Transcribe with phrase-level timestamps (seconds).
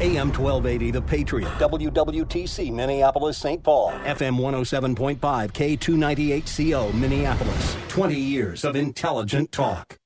[0.00, 3.62] AM 1280, The Patriot, WWTC, Minneapolis, St.
[3.62, 7.76] Paul, FM 107.5, K298CO, Minneapolis.
[7.86, 9.96] 20 years of intelligent talk.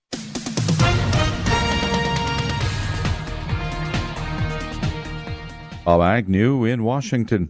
[5.87, 7.49] Bob Agnew in Washington.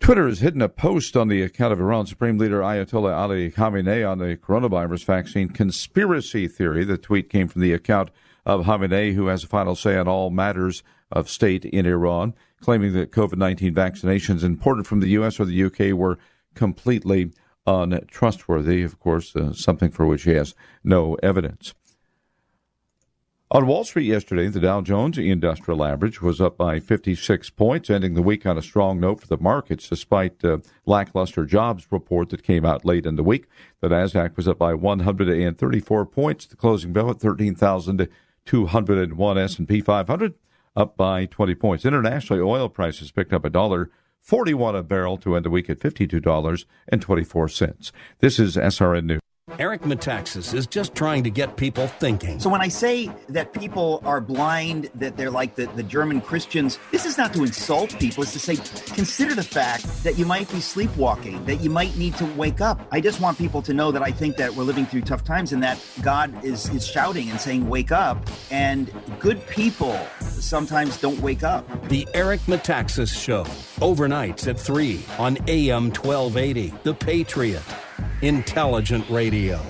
[0.00, 4.04] Twitter has hidden a post on the account of Iran Supreme Leader Ayatollah Ali Khamenei
[4.04, 6.84] on the coronavirus vaccine conspiracy theory.
[6.84, 8.10] The tweet came from the account
[8.44, 10.82] of Khamenei, who has a final say on all matters
[11.18, 15.40] of state in Iran, claiming that COVID 19 vaccinations imported from the U.S.
[15.40, 15.92] or the U.K.
[15.92, 16.18] were
[16.54, 17.30] completely
[17.66, 18.82] untrustworthy.
[18.82, 21.74] Of course, uh, something for which he has no evidence.
[23.48, 28.14] On Wall Street yesterday, the Dow Jones Industrial Average was up by 56 points, ending
[28.14, 32.42] the week on a strong note for the markets, despite uh, lackluster jobs report that
[32.42, 33.46] came out late in the week.
[33.80, 36.46] The Nasdaq was up by 134 points.
[36.46, 39.38] The closing bell at 13,201.
[39.38, 40.34] S&P 500
[40.76, 41.84] up by 20 points.
[41.84, 45.78] Internationally, oil prices picked up a dollar 41 a barrel to end the week at
[45.78, 47.92] $52.24.
[48.18, 49.20] This is SRN News.
[49.60, 52.40] Eric Metaxas is just trying to get people thinking.
[52.40, 56.80] So when I say that people are blind, that they're like the, the German Christians,
[56.90, 58.24] this is not to insult people.
[58.24, 58.56] It's to say,
[58.92, 62.80] consider the fact that you might be sleepwalking, that you might need to wake up.
[62.90, 65.52] I just want people to know that I think that we're living through tough times
[65.52, 68.18] and that God is, is shouting and saying, wake up.
[68.50, 71.64] And good people sometimes don't wake up.
[71.88, 73.44] The Eric Metaxas Show,
[73.80, 77.62] overnights at 3 on AM 1280, The Patriot.
[78.26, 79.60] Intelligent Radio.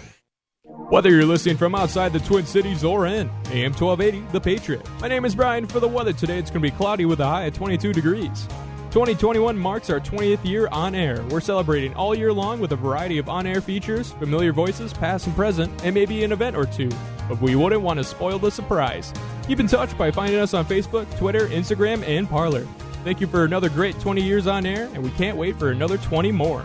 [0.88, 4.88] Whether you're listening from outside the Twin Cities or in AM 1280, The Patriot.
[4.98, 5.66] My name is Brian.
[5.66, 8.48] For the weather today, it's going to be cloudy with a high of 22 degrees.
[8.92, 11.22] 2021 marks our 20th year on air.
[11.28, 15.26] We're celebrating all year long with a variety of on air features, familiar voices, past
[15.26, 16.88] and present, and maybe an event or two.
[17.28, 19.12] But we wouldn't want to spoil the surprise.
[19.46, 22.66] Keep in touch by finding us on Facebook, Twitter, Instagram, and Parler.
[23.04, 25.98] Thank you for another great 20 years on air, and we can't wait for another
[25.98, 26.64] 20 more.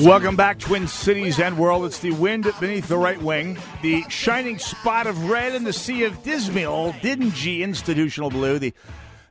[0.00, 1.86] Welcome back, Twin Cities and world.
[1.86, 6.04] It's the wind beneath the right wing, the shining spot of red in the sea
[6.04, 8.74] of dismal, dingy institutional blue, the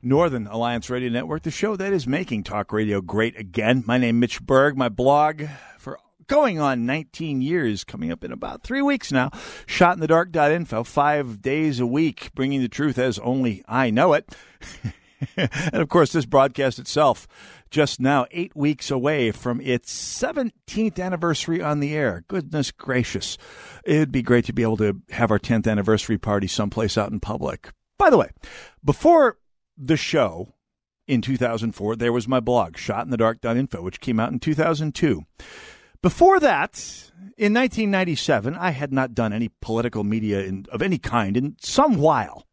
[0.02, 3.84] Northern Alliance Radio Network, the show that is making talk radio great again.
[3.86, 4.76] My name Mitch Berg.
[4.76, 5.44] My blog
[5.78, 9.30] for going on 19 years, coming up in about three weeks now.
[9.68, 14.36] Shotinthedark.info, five days a week, bringing the truth as only I know it.
[15.38, 17.28] and of course, this broadcast itself
[17.76, 22.24] just now eight weeks away from its 17th anniversary on the air.
[22.30, 23.38] Goodness gracious.
[23.84, 27.20] It'd be great to be able to have our 10th anniversary party someplace out in
[27.20, 27.74] public.
[27.98, 28.30] By the way,
[28.82, 29.40] before
[29.78, 30.54] the show
[31.06, 35.26] in 2004, there was my blog, shotinthedark.info, which came out in 2002.
[36.02, 36.78] Before that,
[37.38, 41.98] in 1997, I had not done any political media in, of any kind in some
[41.98, 42.48] while.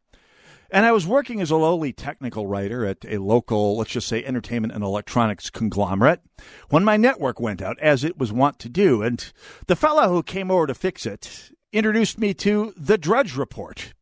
[0.73, 4.25] And I was working as a lowly technical writer at a local, let's just say,
[4.25, 6.23] entertainment and electronics conglomerate
[6.71, 9.03] when my network went out, as it was wont to do.
[9.03, 9.33] And
[9.67, 13.93] the fellow who came over to fix it introduced me to the Drudge Report.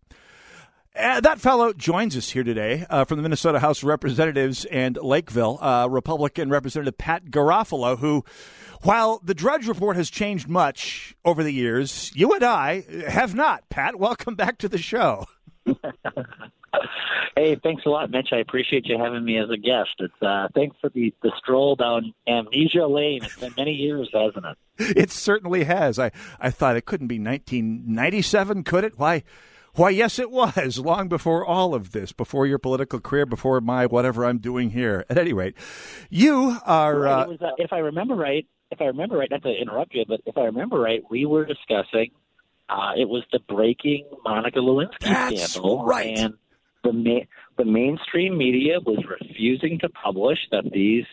[0.94, 4.96] Uh, that fellow joins us here today uh, from the Minnesota House of Representatives and
[4.96, 8.24] Lakeville, uh, Republican Representative Pat Garofalo, who,
[8.82, 13.68] while the Drudge Report has changed much over the years, you and I have not.
[13.70, 15.26] Pat, welcome back to the show.
[17.36, 18.28] hey, thanks a lot, Mitch.
[18.32, 19.90] I appreciate you having me as a guest.
[19.98, 23.24] It's uh, thanks for the, the stroll down Amnesia Lane.
[23.24, 24.96] It's been many years, hasn't it?
[24.96, 25.98] It certainly has.
[25.98, 28.98] I, I thought it couldn't be 1997, could it?
[28.98, 29.22] Why?
[29.74, 33.86] Why, yes, it was long before all of this, before your political career, before my
[33.86, 35.04] whatever I'm doing here.
[35.08, 35.54] At any rate,
[36.08, 36.98] you are.
[36.98, 39.94] Right, uh, was, uh, if I remember right, if I remember right, not to interrupt
[39.94, 42.10] you, but if I remember right, we were discussing
[42.70, 46.16] uh, it was the breaking Monica Lewinsky That's scandal, right.
[46.16, 46.34] and
[46.82, 47.26] the ma-
[47.58, 51.04] the mainstream media was refusing to publish that these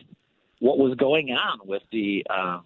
[0.59, 2.59] what was going on with the uh,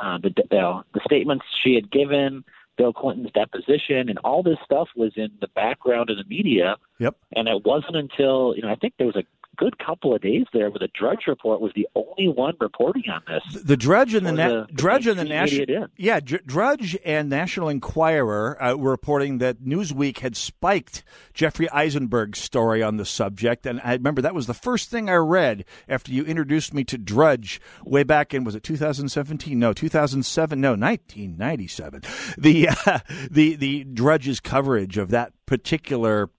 [0.00, 2.44] uh, the uh, the statements she had given,
[2.76, 6.76] Bill Clinton's deposition, and all this stuff was in the background of the media.
[6.98, 7.16] Yep.
[7.36, 9.24] And it wasn't until you know I think there was a
[9.56, 13.22] good couple of days there where the Drudge Report was the only one reporting on
[13.26, 13.62] this.
[13.62, 15.82] The Drudge and the, na- the- Drudge and the the National did.
[15.96, 21.02] yeah Dr- Drudge and National Enquirer uh, were reporting that Newsweek had spiked
[21.32, 25.14] Jeffrey Eisenberg's story on the subject, and I remember that was the first thing I
[25.14, 29.58] read after you introduced me to Drudge way back in was it 2017?
[29.58, 30.60] No, 2007?
[30.60, 32.02] No, 1997.
[32.38, 32.98] The uh,
[33.30, 36.30] the the Drudge's coverage of that particular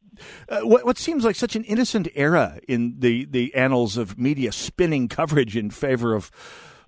[0.50, 4.51] uh, what, what seems like such an innocent era in the, the annals of media
[4.51, 6.31] spinning coverage in favor of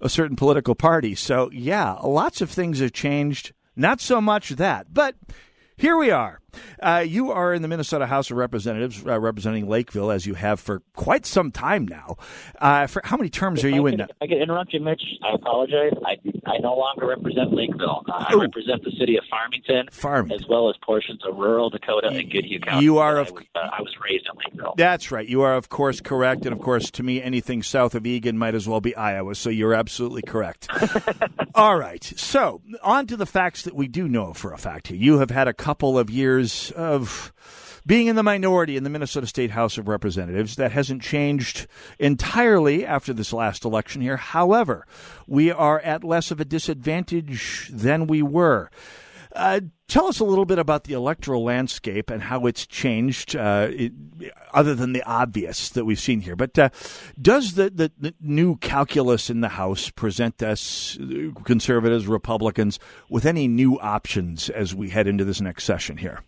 [0.02, 1.16] a certain political party.
[1.16, 3.54] So, yeah, lots of things have changed.
[3.76, 5.16] Not so much that, but
[5.76, 6.40] here we are.
[6.82, 10.60] Uh, you are in the Minnesota House of Representatives, uh, representing Lakeville, as you have
[10.60, 12.16] for quite some time now.
[12.60, 13.98] Uh, for how many terms are If you I in?
[13.98, 15.02] could, if I could interrupt you, Mitch.
[15.24, 15.94] I apologize.
[16.06, 16.16] I,
[16.46, 18.04] I no longer represent Lakeville.
[18.08, 18.42] Uh, I Ooh.
[18.42, 20.40] represent the city of Farmington, Farmington.
[20.44, 22.84] as well as portions of rural Dakota and Goodhue County.
[22.86, 24.74] You are I of- was, uh, I was raised in Lakeville.
[24.78, 25.28] That's right.
[25.28, 26.46] You are, of course, correct.
[26.46, 29.36] And, of course, to me, anything south of Eagan might as well be Iowa.
[29.36, 30.68] So you're absolutely correct.
[31.56, 32.04] All right.
[32.04, 34.98] So, on to the facts that we do know for a fact here.
[34.98, 37.34] You have had a couple of years of
[37.88, 40.58] being in the minority in the Minnesota State House of Representatives.
[40.58, 41.68] That hasn't changed
[41.98, 44.18] entirely after this last election here.
[44.18, 44.86] However,
[45.26, 48.70] we are at less of a disadvantage than we were.
[49.36, 53.68] Uh, tell us a little bit about the electoral landscape and how it's changed, uh,
[53.70, 53.94] it,
[54.52, 56.36] other than the obvious that we've seen here.
[56.36, 56.70] But uh,
[57.22, 62.80] does the, the, the new calculus in the House present us, uh, conservatives, Republicans,
[63.10, 66.22] with any new options as we head into this next session here?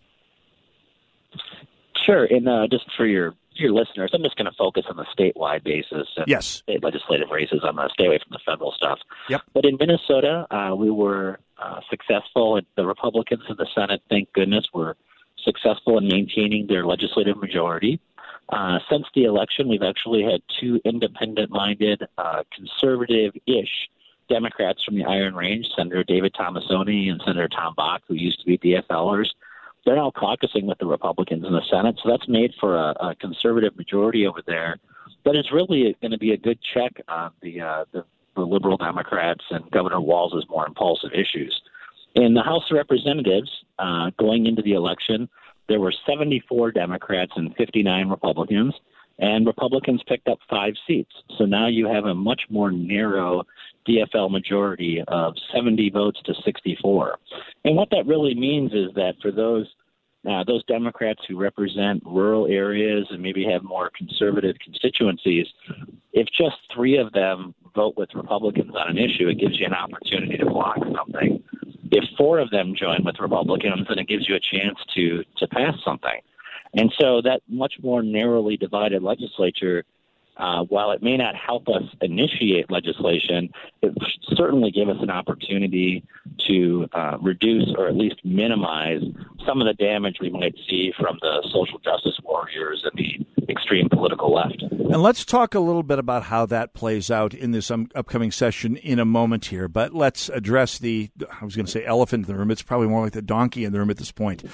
[2.10, 2.24] Sure.
[2.24, 5.64] And uh, just for your your listeners, I'm just going to focus on the statewide
[5.64, 6.08] basis.
[6.16, 6.46] And Yes.
[6.46, 7.60] State legislative races.
[7.62, 9.00] I'm going to stay away from the federal stuff.
[9.28, 9.42] Yep.
[9.52, 12.56] But in Minnesota, uh, we were uh, successful.
[12.56, 14.96] And the Republicans in the Senate, thank goodness, were
[15.44, 18.00] successful in maintaining their legislative majority.
[18.48, 23.90] Uh, since the election, we've actually had two independent-minded, uh, conservative-ish
[24.28, 28.46] Democrats from the Iron Range, Senator David Tomassoni and Senator Tom Bakk, who used to
[28.46, 29.30] be DFLers.
[29.84, 33.14] They're now caucusing with the Republicans in the Senate, so that's made for a, a
[33.14, 34.78] conservative majority over there.
[35.24, 38.04] But it's really going to be a good check on the, uh, the
[38.36, 41.60] the liberal Democrats and Governor Walz's more impulsive issues.
[42.14, 45.28] In the House of Representatives, uh, going into the election,
[45.68, 48.74] there were 74 Democrats and 59 Republicans,
[49.18, 51.12] and Republicans picked up five seats.
[51.38, 53.44] So now you have a much more narrow
[53.88, 57.18] DFL majority of 70 votes to 64.
[57.64, 59.66] And what that really means is that for those
[60.28, 65.46] uh, those Democrats who represent rural areas and maybe have more conservative constituencies,
[66.12, 69.72] if just three of them vote with Republicans on an issue, it gives you an
[69.72, 71.42] opportunity to block something.
[71.90, 75.48] If four of them join with Republicans, then it gives you a chance to to
[75.48, 76.20] pass something.
[76.74, 79.84] And so that much more narrowly divided legislature,
[80.40, 83.50] uh, while it may not help us initiate legislation,
[83.82, 83.92] it
[84.34, 86.02] certainly give us an opportunity
[86.46, 89.02] to uh, reduce or at least minimize
[89.46, 93.88] some of the damage we might see from the social justice warriors and the extreme
[93.88, 94.62] political left.
[94.62, 98.30] And let's talk a little bit about how that plays out in this um, upcoming
[98.30, 99.68] session in a moment here.
[99.68, 102.50] But let's address the, I was going to say elephant in the room.
[102.50, 104.44] It's probably more like the donkey in the room at this point.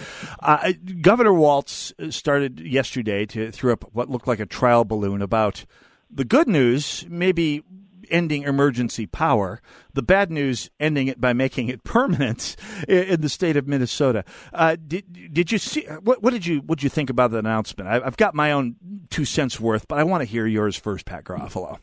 [0.40, 5.64] Uh, Governor Walz started yesterday to throw up what looked like a trial balloon about
[6.10, 7.62] the good news, maybe
[8.10, 9.60] ending emergency power.
[9.94, 12.56] The bad news, ending it by making it permanent
[12.88, 14.24] in the state of Minnesota.
[14.52, 17.38] Uh, did did you see what, what did you what did you think about the
[17.38, 17.88] announcement?
[17.88, 18.76] I, I've got my own
[19.10, 21.78] two cents worth, but I want to hear yours first, Pat Garofalo.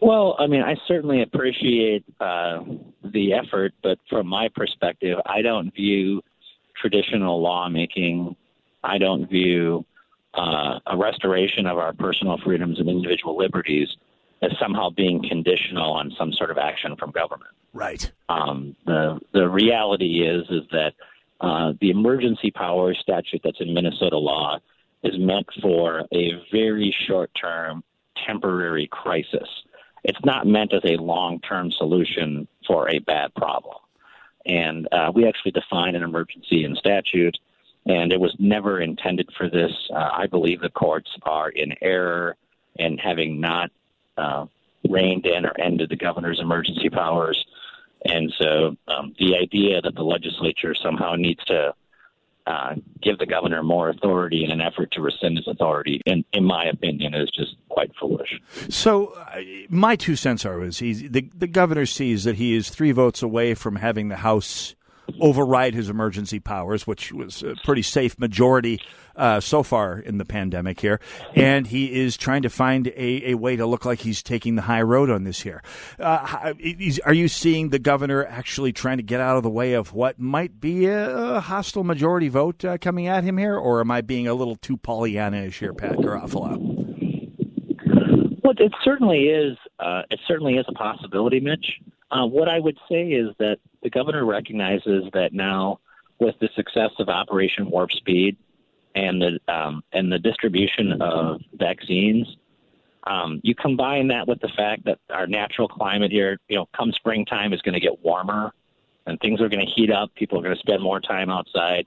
[0.00, 2.60] Well, I mean, I certainly appreciate uh,
[3.02, 6.22] the effort, but from my perspective, I don't view
[6.80, 8.36] traditional lawmaking.
[8.84, 9.84] I don't view
[10.34, 13.88] uh, a restoration of our personal freedoms and individual liberties
[14.42, 17.50] as somehow being conditional on some sort of action from government.
[17.72, 18.10] Right.
[18.28, 20.94] Um, the the reality is is that
[21.40, 24.58] uh, the emergency power statute that's in Minnesota law
[25.02, 27.84] is meant for a very short term,
[28.26, 29.48] temporary crisis.
[30.04, 33.76] It's not meant as a long term solution for a bad problem.
[34.46, 37.36] And uh, we actually define an emergency in statute,
[37.88, 39.72] and it was never intended for this.
[39.90, 42.36] Uh, I believe the courts are in error
[42.76, 43.70] in having not
[44.16, 44.46] uh,
[44.88, 47.44] reined in or ended the governor's emergency powers.
[48.04, 51.74] And so um, the idea that the legislature somehow needs to
[52.46, 56.44] uh, give the governor more authority in an effort to rescind his authority, in, in
[56.44, 58.40] my opinion, is just quite foolish.
[58.70, 62.92] So, uh, my two cents are: is the the governor sees that he is three
[62.92, 64.74] votes away from having the House
[65.20, 68.80] override his emergency powers, which was a pretty safe majority
[69.16, 71.00] uh, so far in the pandemic here.
[71.34, 74.62] And he is trying to find a, a way to look like he's taking the
[74.62, 75.62] high road on this here.
[75.98, 76.54] Uh,
[77.04, 80.18] are you seeing the governor actually trying to get out of the way of what
[80.18, 83.56] might be a, hostile majority vote uh, coming at him here?
[83.56, 86.88] Or am I being a little too Pollyanna-ish here, Pat Garofalo?
[88.42, 89.58] Well, it certainly is.
[89.78, 91.66] Uh, it certainly is a possibility, Mitch.
[92.10, 95.80] Uh, what I would say is that the governor recognizes that now,
[96.18, 98.36] with the success of Operation Warp Speed
[98.94, 102.36] and the um, and the distribution of vaccines,
[103.04, 106.92] um, you combine that with the fact that our natural climate here, you know, come
[106.92, 108.52] springtime is going to get warmer,
[109.06, 110.14] and things are going to heat up.
[110.14, 111.86] People are going to spend more time outside.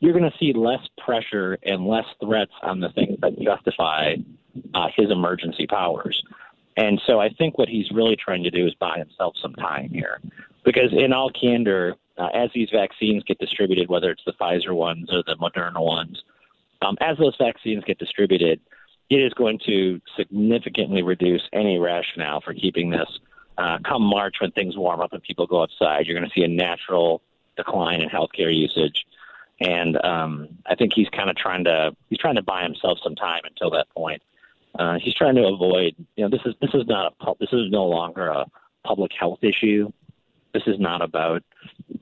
[0.00, 4.16] You're going to see less pressure and less threats on the things that justify
[4.74, 6.22] uh, his emergency powers.
[6.78, 9.90] And so I think what he's really trying to do is buy himself some time
[9.90, 10.20] here.
[10.64, 15.08] Because in all candor, uh, as these vaccines get distributed, whether it's the Pfizer ones
[15.12, 16.22] or the Moderna ones,
[16.80, 18.60] um, as those vaccines get distributed,
[19.10, 23.08] it is going to significantly reduce any rationale for keeping this.
[23.56, 26.44] Uh, come March, when things warm up and people go outside, you're going to see
[26.44, 27.22] a natural
[27.56, 29.04] decline in healthcare usage.
[29.60, 33.16] And um, I think he's kind of trying to he's trying to buy himself some
[33.16, 34.22] time until that point.
[34.78, 35.94] Uh, he's trying to avoid.
[36.16, 38.46] You know, this is this is not a this is no longer a
[38.84, 39.92] public health issue.
[40.54, 41.42] This is not about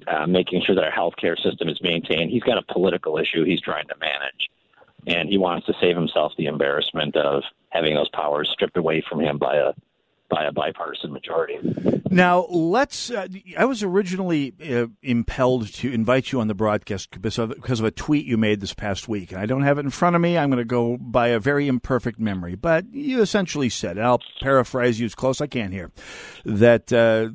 [0.07, 2.31] uh, making sure that our healthcare system is maintained.
[2.31, 4.51] He's got a political issue he's trying to manage,
[5.07, 9.21] and he wants to save himself the embarrassment of having those powers stripped away from
[9.21, 9.73] him by a
[10.29, 11.59] by a bipartisan majority.
[12.11, 13.11] Now, let's.
[13.11, 17.81] Uh, I was originally uh, impelled to invite you on the broadcast because of, because
[17.81, 19.33] of a tweet you made this past week.
[19.33, 20.39] And I don't have it in front of me.
[20.39, 22.55] I'm going to go by a very imperfect memory.
[22.55, 25.91] But you essentially said, and I'll paraphrase you as close I can here,
[26.45, 26.93] that.
[26.93, 27.31] Uh,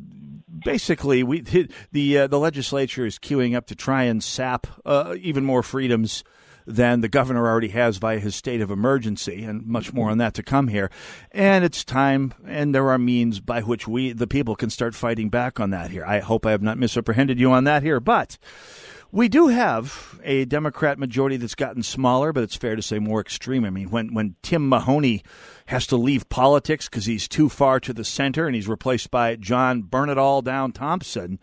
[0.63, 1.41] basically, we
[1.91, 6.23] the uh, the legislature is queuing up to try and sap uh, even more freedoms
[6.71, 10.33] than the governor already has via his state of emergency, and much more on that
[10.35, 10.89] to come here.
[11.31, 15.29] And it's time, and there are means by which we, the people, can start fighting
[15.29, 16.05] back on that here.
[16.05, 18.37] I hope I have not misapprehended you on that here, but.
[19.13, 23.19] We do have a Democrat majority that's gotten smaller, but it's fair to say more
[23.19, 23.65] extreme.
[23.65, 25.21] I mean, when, when Tim Mahoney
[25.65, 29.35] has to leave politics because he's too far to the center and he's replaced by
[29.35, 31.39] John Burn It All Down Thompson,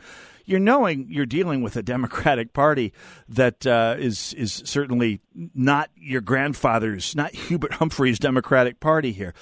[0.48, 2.94] you're knowing you're dealing with a Democratic Party
[3.28, 5.20] that uh, is is certainly
[5.54, 9.34] not your grandfather's, not Hubert Humphrey's Democratic Party here.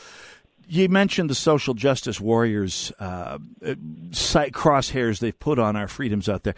[0.69, 6.57] You mentioned the social justice warriors uh, crosshairs they've put on our freedoms out there.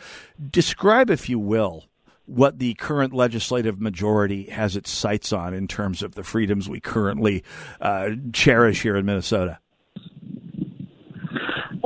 [0.50, 1.84] Describe, if you will,
[2.24, 6.80] what the current legislative majority has its sights on in terms of the freedoms we
[6.80, 7.44] currently
[7.82, 9.58] uh, cherish here in Minnesota.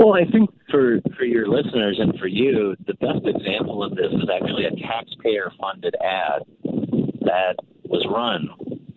[0.03, 4.11] Well, I think for for your listeners and for you, the best example of this
[4.11, 6.43] is actually a taxpayer-funded ad
[7.21, 7.55] that
[7.85, 8.49] was run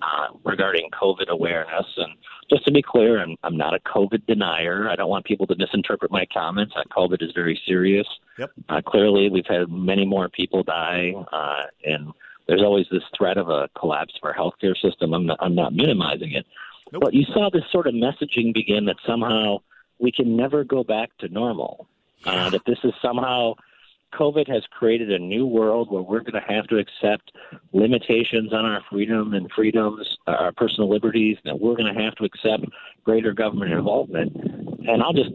[0.01, 1.85] uh, regarding COVID awareness.
[1.97, 2.13] And
[2.49, 4.89] just to be clear, I'm I'm not a COVID denier.
[4.89, 6.73] I don't want people to misinterpret my comments.
[6.75, 8.07] Uh, COVID is very serious.
[8.39, 8.51] Yep.
[8.69, 12.13] Uh, clearly, we've had many more people die, uh, and
[12.47, 15.13] there's always this threat of a collapse of our healthcare system.
[15.13, 16.47] I'm not, I'm not minimizing it,
[16.91, 17.03] nope.
[17.03, 19.59] but you saw this sort of messaging begin that somehow
[19.99, 21.87] we can never go back to normal.
[22.25, 23.53] Uh, that this is somehow
[24.15, 27.31] COVID has created a new world where we're going to have to accept
[27.73, 32.15] limitations on our freedom and freedoms, uh, our personal liberties, that we're going to have
[32.15, 32.65] to accept
[33.03, 34.35] greater government involvement.
[34.87, 35.31] And I'll just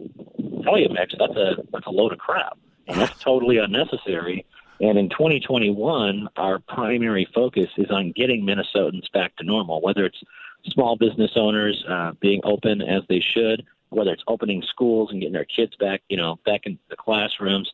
[0.63, 4.45] tell you, Max, that's a that's a load of crap, and that's totally unnecessary.
[4.79, 10.23] And in 2021, our primary focus is on getting Minnesotans back to normal, whether it's
[10.65, 15.35] small business owners uh, being open as they should, whether it's opening schools and getting
[15.35, 17.71] our kids back, you know, back in the classrooms,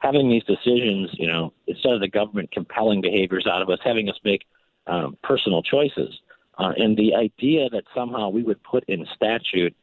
[0.00, 4.08] having these decisions, you know, instead of the government compelling behaviors out of us, having
[4.08, 4.46] us make
[4.86, 6.20] um, personal choices.
[6.58, 9.74] Uh, and the idea that somehow we would put in statute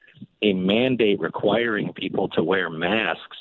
[0.41, 3.37] a mandate requiring people to wear masks,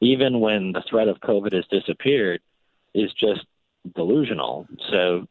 [0.00, 2.40] even when the threat of COVID has disappeared,
[2.94, 3.44] is just
[3.94, 4.66] delusional.
[4.90, 5.26] So,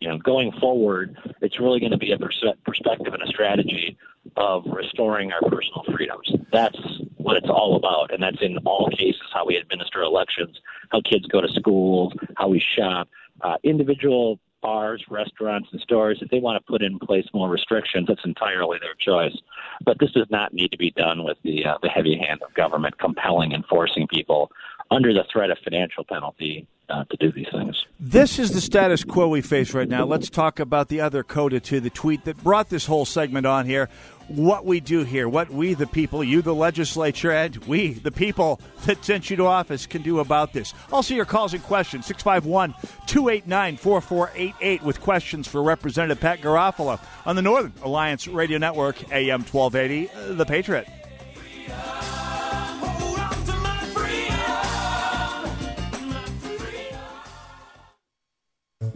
[0.00, 3.98] you know, going forward, it's really going to be a pers- perspective and a strategy
[4.36, 6.32] of restoring our personal freedoms.
[6.52, 6.78] That's
[7.16, 8.12] what it's all about.
[8.12, 10.60] And that's in all cases how we administer elections,
[10.90, 13.08] how kids go to schools, how we shop.
[13.40, 18.06] Uh, individual bars, restaurants, and stores, if they want to put in place more restrictions,
[18.06, 19.36] that's entirely their choice.
[19.84, 22.54] But this does not need to be done with the uh, the heavy hand of
[22.54, 24.50] government compelling and forcing people
[24.92, 27.86] under the threat of financial penalty uh, to do these things.
[27.98, 30.04] This is the status quo we face right now.
[30.04, 33.64] Let's talk about the other coda to the tweet that brought this whole segment on
[33.64, 33.88] here.
[34.28, 38.60] What we do here, what we, the people, you, the legislature, and we, the people
[38.84, 40.74] that sent you to office, can do about this.
[40.92, 42.74] Also, your calls and questions 651
[43.06, 49.42] 289 4488 with questions for Representative Pat Garofalo on the Northern Alliance Radio Network, AM
[49.42, 50.88] 1280, The Patriot.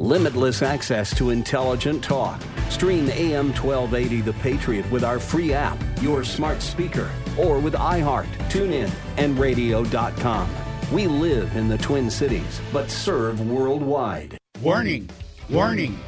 [0.07, 2.41] Limitless access to intelligent talk.
[2.71, 8.29] Stream AM 1280 The Patriot with our free app, your smart speaker, or with iHeart,
[8.49, 10.49] TuneIn, and radio.com.
[10.93, 14.39] We live in the Twin Cities, but serve worldwide.
[14.63, 15.11] Warning,
[15.51, 15.99] warning,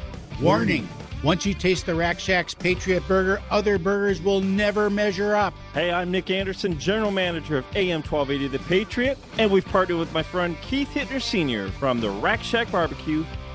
[0.41, 0.87] warning.
[1.21, 5.53] Once you taste the Rack Shack's Patriot Burger, other burgers will never measure up.
[5.73, 10.13] Hey, I'm Nick Anderson, General Manager of AM 1280 The Patriot, and we've partnered with
[10.13, 11.67] my friend Keith Hittner Sr.
[11.71, 13.25] from the Rack Shack Barbecue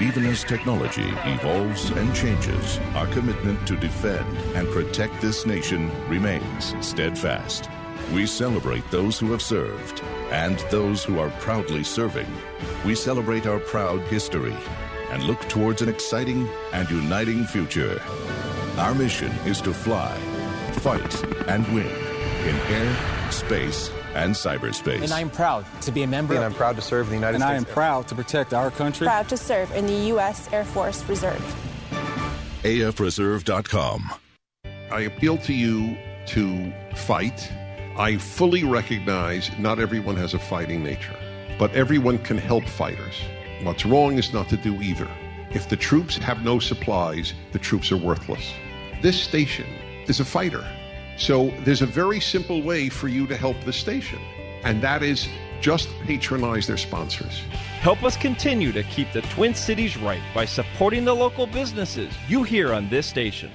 [0.00, 6.74] Even as technology evolves and changes, our commitment to defend and protect this nation remains
[6.80, 7.68] steadfast.
[8.14, 12.26] We celebrate those who have served and those who are proudly serving.
[12.82, 14.56] We celebrate our proud history
[15.10, 18.00] and look towards an exciting and uniting future.
[18.78, 20.16] Our mission is to fly,
[20.80, 21.86] fight, and win
[22.48, 25.02] in air, space, and cyberspace.
[25.02, 26.34] And I'm proud to be a member.
[26.34, 27.52] And I'm proud to serve in the United and States.
[27.52, 29.06] I am proud to protect our country.
[29.06, 30.52] Proud to serve in the U.S.
[30.52, 31.42] Air Force Reserve.
[32.62, 34.10] AFReserve.com.
[34.90, 35.96] I appeal to you
[36.26, 37.50] to fight.
[37.96, 41.16] I fully recognize not everyone has a fighting nature,
[41.58, 43.14] but everyone can help fighters.
[43.62, 45.08] What's wrong is not to do either.
[45.50, 48.52] If the troops have no supplies, the troops are worthless.
[49.02, 49.66] This station
[50.06, 50.64] is a fighter.
[51.20, 54.18] So there's a very simple way for you to help the station,
[54.64, 55.28] and that is
[55.60, 57.42] just patronize their sponsors.
[57.80, 62.42] Help us continue to keep the Twin Cities right by supporting the local businesses you
[62.42, 63.50] hear on this station.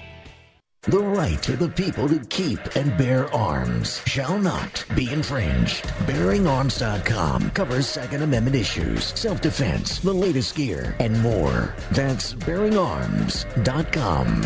[0.84, 5.86] The right of the people to keep and bear arms shall not be infringed.
[6.06, 11.74] BearingArms.com covers Second Amendment issues, self-defense, the latest gear, and more.
[11.90, 14.46] That's BearingArms.com.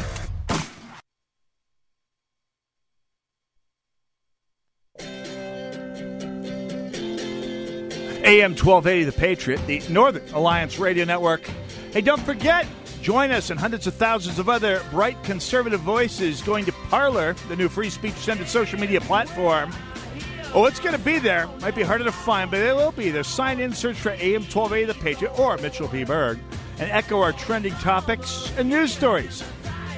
[8.29, 11.49] AM 1280 The Patriot, the Northern Alliance Radio Network.
[11.91, 12.67] Hey, don't forget,
[13.01, 17.55] join us and hundreds of thousands of other bright conservative voices going to Parler, the
[17.55, 19.73] new free speech centered social media platform.
[20.53, 21.47] Oh, it's going to be there.
[21.61, 23.23] Might be harder to find, but it will be there.
[23.23, 26.03] Sign in, search for AM 1280 The Patriot or Mitchell P.
[26.03, 26.37] Berg,
[26.77, 29.43] and echo our trending topics and news stories.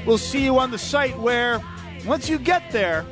[0.06, 1.62] We'll see you on the site where,
[2.06, 3.06] once you get there,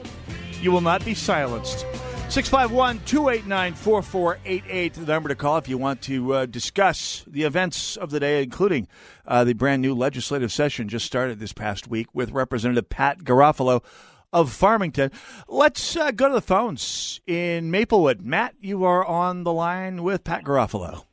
[0.62, 1.86] you will not be silenced.
[2.30, 7.98] 651 289 4488, the number to call if you want to uh, discuss the events
[7.98, 8.88] of the day, including
[9.26, 13.84] uh, the brand new legislative session just started this past week with Representative Pat Garofalo
[14.32, 15.12] of Farmington.
[15.48, 18.22] Let's uh, go to the phones in Maplewood.
[18.22, 21.06] Matt, you are on the line with Pat Garofalo.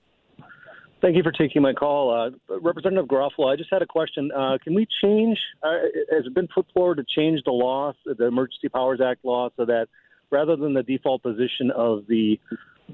[1.01, 2.11] Thank you for taking my call.
[2.15, 4.31] Uh, Representative Garofalo, I just had a question.
[4.37, 5.79] Uh, can we change, uh,
[6.11, 9.65] has it been put forward to change the law, the Emergency Powers Act law, so
[9.65, 9.89] that
[10.31, 12.41] rather than the default position of the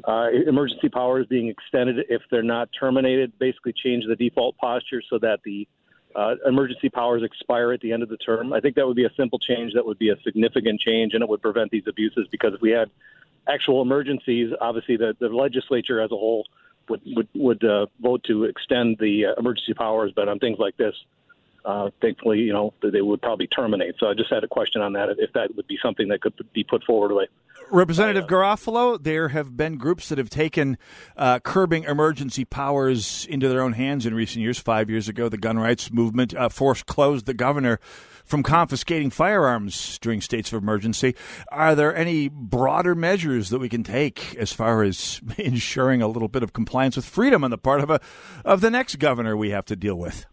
[0.05, 5.19] uh, emergency powers being extended if they're not terminated, basically change the default posture so
[5.19, 5.69] that the
[6.15, 8.53] uh, emergency powers expire at the end of the term.
[8.53, 9.75] I think that would be a simple change.
[9.75, 12.27] That would be a significant change, and it would prevent these abuses.
[12.31, 12.91] Because if we had
[13.49, 16.47] actual emergencies, obviously the, the legislature as a whole
[16.89, 20.13] would would, would uh, vote to extend the uh, emergency powers.
[20.15, 20.95] But on things like this,
[21.65, 23.95] uh, thankfully, you know, they would probably terminate.
[23.99, 26.35] So I just had a question on that, if that would be something that could
[26.53, 27.15] be put forward.
[27.15, 27.27] By,
[27.71, 30.77] Representative Garofalo, there have been groups that have taken
[31.17, 34.59] uh, curbing emergency powers into their own hands in recent years.
[34.59, 37.81] Five years ago, the gun rights movement uh, forced closed the governor
[38.25, 41.15] from confiscating firearms during states of emergency.
[41.51, 46.29] Are there any broader measures that we can take as far as ensuring a little
[46.29, 48.01] bit of compliance with freedom on the part of a
[48.45, 50.27] of the next governor we have to deal with?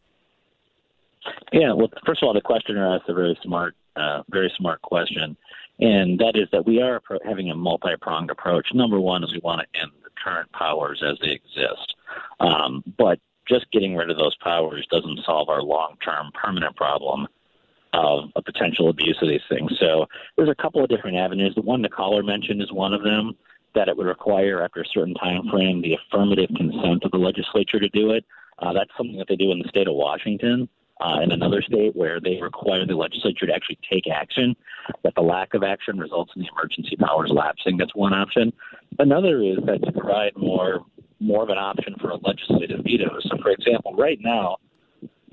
[1.51, 5.35] Yeah, well, first of all, the questioner asked a very smart, uh, very smart question,
[5.79, 8.67] and that is that we are having a multi-pronged approach.
[8.73, 11.95] Number one is we want to end the current powers as they exist,
[12.39, 17.27] um, but just getting rid of those powers doesn't solve our long-term permanent problem
[17.93, 19.71] of a potential abuse of these things.
[19.79, 20.05] So
[20.37, 21.55] there's a couple of different avenues.
[21.55, 23.35] The one the caller mentioned is one of them
[23.75, 27.79] that it would require after a certain time frame the affirmative consent of the legislature
[27.79, 28.25] to do it.
[28.59, 30.67] Uh, that's something that they do in the state of Washington.
[31.01, 34.53] Uh, in another state where they require the legislature to actually take action,
[35.03, 37.77] that the lack of action results in the emergency powers lapsing.
[37.77, 38.51] That's one option.
[38.99, 40.83] Another is that to provide more
[41.21, 43.17] more of an option for a legislative veto.
[43.21, 44.57] So, for example, right now,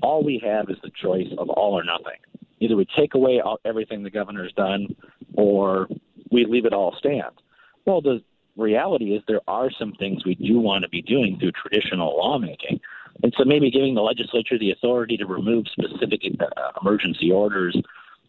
[0.01, 2.19] all we have is the choice of all or nothing.
[2.59, 4.95] Either we take away all, everything the governor's done,
[5.33, 5.87] or
[6.31, 7.41] we leave it all stand.
[7.85, 8.21] Well, the
[8.55, 12.79] reality is there are some things we do want to be doing through traditional lawmaking.
[13.23, 17.75] And so maybe giving the legislature the authority to remove specific uh, emergency orders,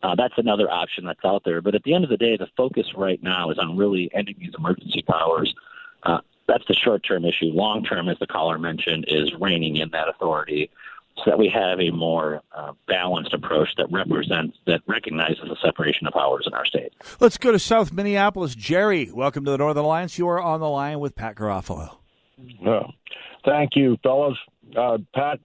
[0.02, 1.60] uh, that's another option that's out there.
[1.60, 4.36] But at the end of the day, the focus right now is on really ending
[4.38, 5.54] these emergency powers.
[6.04, 7.46] Uh, that's the short term issue.
[7.46, 10.70] Long term, as the caller mentioned, is reining in that authority
[11.16, 16.06] so that we have a more uh, balanced approach that represents, that recognizes the separation
[16.06, 16.92] of powers in our state.
[17.18, 18.54] Let's go to South Minneapolis.
[18.54, 20.16] Jerry, welcome to the Northern Alliance.
[20.16, 21.96] You are on the line with Pat Garofalo.
[22.64, 22.84] Uh,
[23.44, 24.38] thank you, fellas.
[24.76, 25.40] Uh, Pat,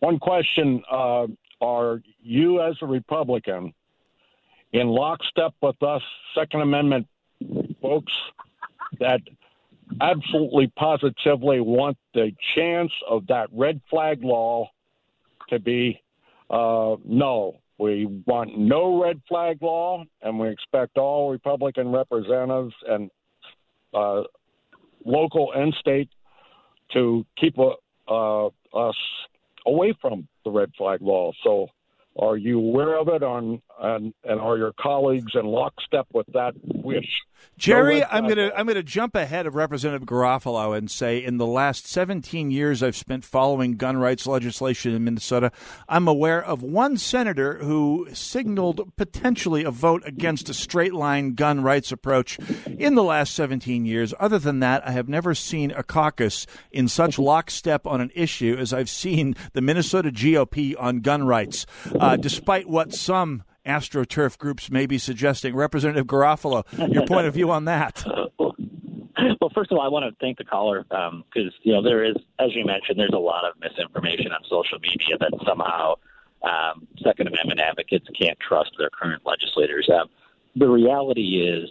[0.00, 0.82] one question.
[0.90, 1.26] Uh,
[1.60, 3.72] are you, as a Republican,
[4.72, 6.02] in lockstep with us,
[6.34, 7.06] Second Amendment
[7.82, 8.12] folks,
[8.98, 9.20] that
[10.00, 14.70] absolutely positively want the chance of that red flag law
[15.48, 16.00] to be
[16.48, 17.60] uh, no?
[17.78, 23.10] We want no red flag law, and we expect all Republican representatives and
[23.94, 24.22] uh,
[25.04, 26.10] local and state
[26.92, 27.72] to keep a,
[28.12, 28.96] uh, us
[29.66, 31.32] away from the red flag law.
[31.42, 31.68] So,
[32.18, 36.52] are you aware of it on and, and are your colleagues in lockstep with that
[36.64, 37.08] wish?
[37.56, 41.22] Jerry, No I'm going to I'm going to jump ahead of Representative Garofalo and say
[41.22, 45.52] in the last 17 years I've spent following gun rights legislation in Minnesota,
[45.88, 51.62] I'm aware of one senator who signaled potentially a vote against a straight line gun
[51.62, 54.14] rights approach in the last 17 years.
[54.18, 58.56] Other than that, I have never seen a caucus in such lockstep on an issue
[58.58, 61.66] as I've seen the Minnesota GOP on gun rights,
[62.00, 65.54] uh, despite what some astroturf groups may be suggesting.
[65.54, 68.04] Representative Garofalo, your point of view on that?
[69.38, 72.16] Well, first of all, I want to thank the caller because you know there is,
[72.38, 75.96] as you mentioned, there's a lot of misinformation on social media that somehow
[76.42, 79.90] um, Second Amendment advocates can't trust their current legislators.
[79.92, 80.08] Um,
[80.56, 81.68] the reality is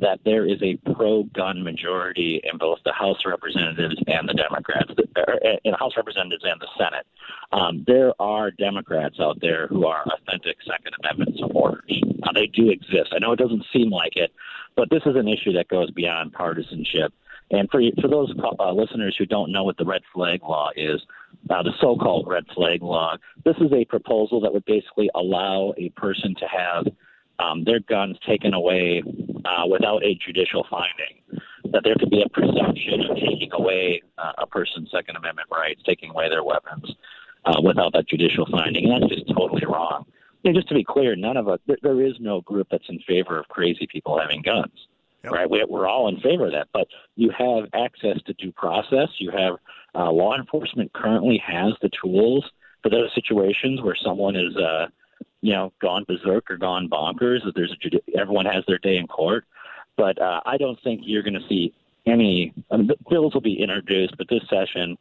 [0.00, 5.38] that there is a pro-gun majority in both the House Representatives and the Democrats, er,
[5.64, 7.06] in the House Representatives and the Senate.
[7.52, 12.00] Um, there are Democrats out there who are authentic Second Amendment supporters.
[12.22, 13.12] Uh, they do exist.
[13.12, 14.32] I know it doesn't seem like it,
[14.76, 17.12] but this is an issue that goes beyond partisanship.
[17.50, 21.00] And for for those uh, listeners who don't know what the red flag law is,
[21.48, 25.88] uh, the so-called red flag law, this is a proposal that would basically allow a
[25.90, 26.86] person to have
[27.40, 29.02] um, their guns taken away
[29.44, 31.22] uh, without a judicial finding.
[31.72, 35.80] That there could be a presumption of taking away uh, a person's Second Amendment rights,
[35.86, 36.90] taking away their weapons
[37.44, 40.04] uh, without that judicial finding, and that's just totally wrong.
[40.44, 42.98] And just to be clear, none of us, there, there is no group that's in
[43.06, 44.72] favor of crazy people having guns.
[45.22, 49.08] Right, we, we're all in favor of that, but you have access to due process.
[49.18, 49.56] You have
[49.94, 52.50] uh, law enforcement currently has the tools
[52.82, 54.86] for those situations where someone is, uh,
[55.42, 57.44] you know, gone berserk or gone bonkers.
[57.44, 59.44] That there's a everyone has their day in court,
[59.96, 61.74] but uh, I don't think you're going to see
[62.06, 64.96] any I mean, bills will be introduced, but this session,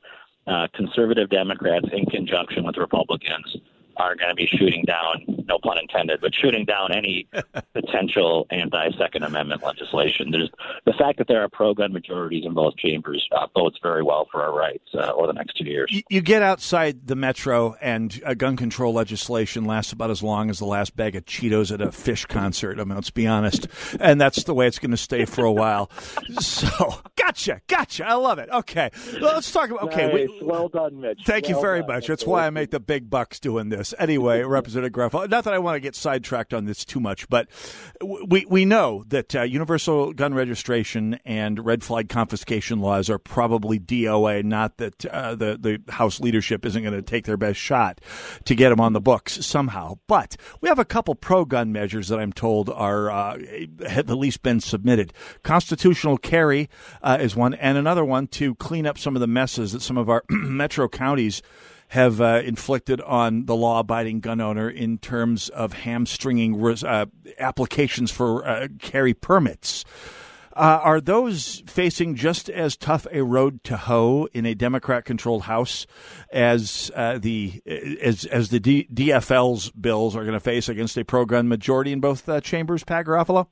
[0.47, 3.58] uh, conservative Democrats in conjunction with Republicans
[3.99, 7.27] are going to be shooting down, no pun intended, but shooting down any
[7.73, 10.31] potential anti-Second Amendment legislation.
[10.31, 10.49] There's
[10.85, 14.41] the fact that there are pro-gun majorities in both chambers uh, bodes very well for
[14.41, 15.91] our rights uh, over the next two years.
[15.91, 20.49] You, you get outside the metro, and uh, gun control legislation lasts about as long
[20.49, 22.79] as the last bag of Cheetos at a Phish concert.
[22.79, 23.67] I mean, let's be honest,
[23.99, 25.89] and that's the way it's going to stay for a while.
[26.39, 28.08] So, Gotcha, gotcha.
[28.08, 28.49] I love it.
[28.49, 29.84] Okay, well, let's talk about.
[29.84, 31.21] Okay, we, well done, Mitch.
[31.25, 31.88] Thank you very done.
[31.89, 32.08] much.
[32.08, 33.93] That's why I make the big bucks doing this.
[33.99, 35.29] Anyway, Representative Garofalo.
[35.29, 37.49] Not that I want to get sidetracked on this too much, but
[38.01, 43.79] we we know that uh, universal gun registration and red flag confiscation laws are probably
[43.79, 44.43] DOA.
[44.43, 47.99] Not that uh, the the House leadership isn't going to take their best shot
[48.45, 49.97] to get them on the books somehow.
[50.08, 53.38] But we have a couple pro gun measures that I'm told are uh,
[53.88, 55.12] have at least been submitted.
[55.43, 56.69] Constitutional carry
[57.01, 59.98] uh, is one, and another one to clean up some of the messes that some
[59.98, 61.41] of our metro counties
[61.89, 67.06] have uh, inflicted on the law-abiding gun owner in terms of hamstringing res- uh,
[67.39, 69.84] applications for uh, carry permits.
[70.56, 75.88] Uh, are those facing just as tough a road to hoe in a Democrat-controlled House
[76.34, 77.62] as uh, the
[78.02, 82.02] as as the D- DFL's bills are going to face against a pro-gun majority in
[82.02, 82.84] both uh, chambers?
[82.84, 83.48] Pat Garofalo.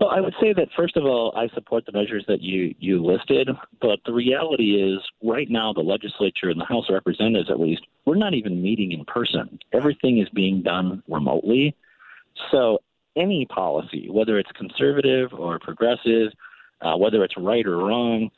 [0.00, 3.04] Well, I would say that first of all, I support the measures that you you
[3.04, 3.48] listed,
[3.80, 7.82] but the reality is, right now, the legislature and the House of Representatives, at least,
[8.04, 9.58] we're not even meeting in person.
[9.72, 11.74] Everything is being done remotely.
[12.52, 12.78] So,
[13.16, 16.32] any policy, whether it's conservative or progressive,
[16.80, 18.30] uh, whether it's right or wrong,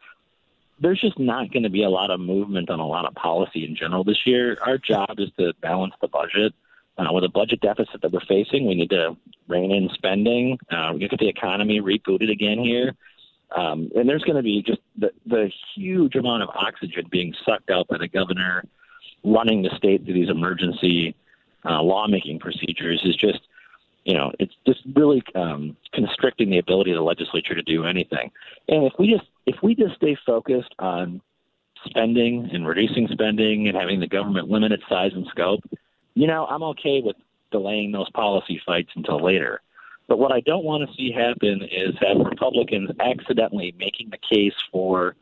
[0.81, 3.67] there's just not going to be a lot of movement on a lot of policy
[3.67, 4.57] in general this year.
[4.65, 6.55] Our job is to balance the budget.
[7.01, 9.17] Uh, with a budget deficit that we're facing, we need to
[9.49, 10.59] rein in spending.
[10.71, 12.95] Uh, we get the economy rebooted again here.
[13.57, 17.71] Um, and there's going to be just the, the huge amount of oxygen being sucked
[17.71, 18.65] out by the governor
[19.25, 21.15] running the state through these emergency
[21.65, 23.41] uh, lawmaking procedures is just,
[24.05, 28.31] you know, it's just really um, constricting the ability of the legislature to do anything.
[28.69, 31.23] And if we just if we just stay focused on
[31.85, 35.65] spending and reducing spending and having the government limit its size and scope,
[36.21, 37.17] you know, I'm okay with
[37.51, 39.63] delaying those policy fights until later.
[40.07, 44.53] But what I don't want to see happen is have Republicans accidentally making the case
[44.71, 45.17] for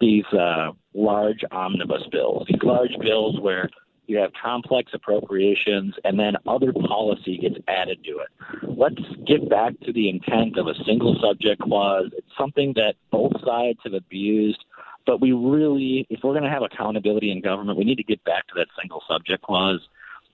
[0.00, 3.68] these uh, large omnibus bills, these large bills where
[4.06, 8.28] you have complex appropriations and then other policy gets added to it.
[8.62, 12.12] Let's get back to the intent of a single subject clause.
[12.16, 14.64] It's something that both sides have abused,
[15.04, 18.24] but we really, if we're going to have accountability in government, we need to get
[18.24, 19.80] back to that single subject clause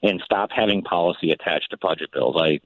[0.02, 2.36] and stop having policy attached to budget bills.
[2.38, 2.60] I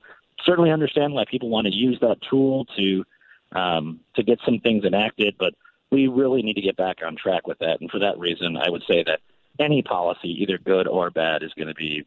[0.45, 3.05] certainly understand why people want to use that tool to
[3.53, 5.55] um, to get some things enacted, but
[5.90, 7.81] we really need to get back on track with that.
[7.81, 9.21] And for that reason, I would say that
[9.59, 12.07] any policy, either good or bad, is going to be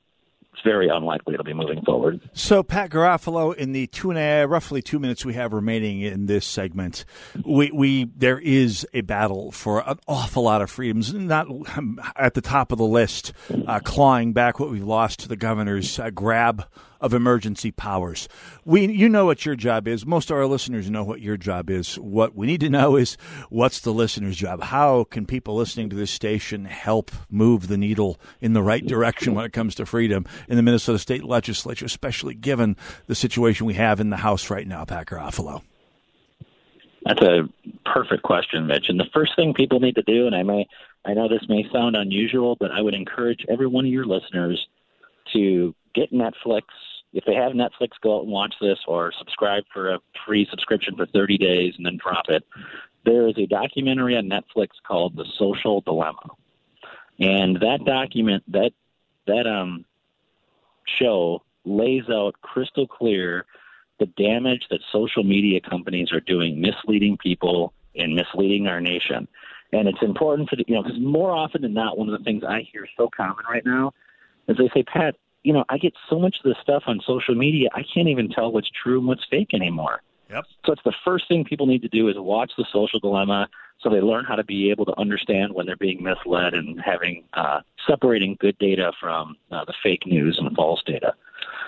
[0.54, 2.22] it's very unlikely it'll be moving forward.
[2.34, 6.28] So, Pat Garofalo, in the two and a roughly two minutes we have remaining in
[6.28, 7.06] this segment,
[7.44, 11.13] we, we there is a battle for an awful lot of freedoms.
[11.13, 13.34] Not um, at the top of the list,
[13.68, 16.66] uh, clawing back what we've lost to the governor's uh, grab
[17.04, 18.30] of emergency powers.
[18.63, 20.06] We, you know what your job is.
[20.06, 22.00] Most of our listeners know what your job is.
[22.00, 23.18] What we need to know is
[23.50, 24.63] what's the listener's job.
[24.63, 29.36] How can people listening to this station help move the needle in the right direction
[29.36, 33.74] when it comes to freedom in the Minnesota State Legislature, especially given the situation we
[33.74, 35.62] have in the House right now, Pat Garofalo?
[37.06, 37.50] That's a
[37.86, 38.86] perfect question, Mitch.
[38.88, 40.68] And the first thing people need to do, and I may,
[41.04, 44.66] I know this may sound unusual, but I would encourage every one of your listeners
[45.34, 46.63] to get Netflix.
[47.13, 50.95] If they have Netflix, go out and watch this, or subscribe for a free subscription
[50.95, 52.43] for 30 days and then drop it.
[53.06, 56.30] There is a documentary on Netflix called The Social Dilemma,
[57.19, 58.71] and that document that
[59.28, 59.86] that um
[60.99, 63.45] show lays out crystal clear
[63.99, 69.28] the damage that social media companies are doing, misleading people and misleading our nation.
[69.71, 72.23] And it's important for the, you know, because more often than not, one of the
[72.23, 73.93] things I hear so common right now
[74.47, 77.36] is they say, Pat, you know, I get so much of this stuff on social
[77.36, 80.01] media, I can't even tell what's true and what's fake anymore.
[80.29, 80.45] Yep.
[80.65, 83.49] So it's the first thing people need to do is watch the social dilemma
[83.84, 87.25] so they learn how to be able to understand when they're being misled and having
[87.34, 91.13] uh, separating good data from uh, the fake news and false data.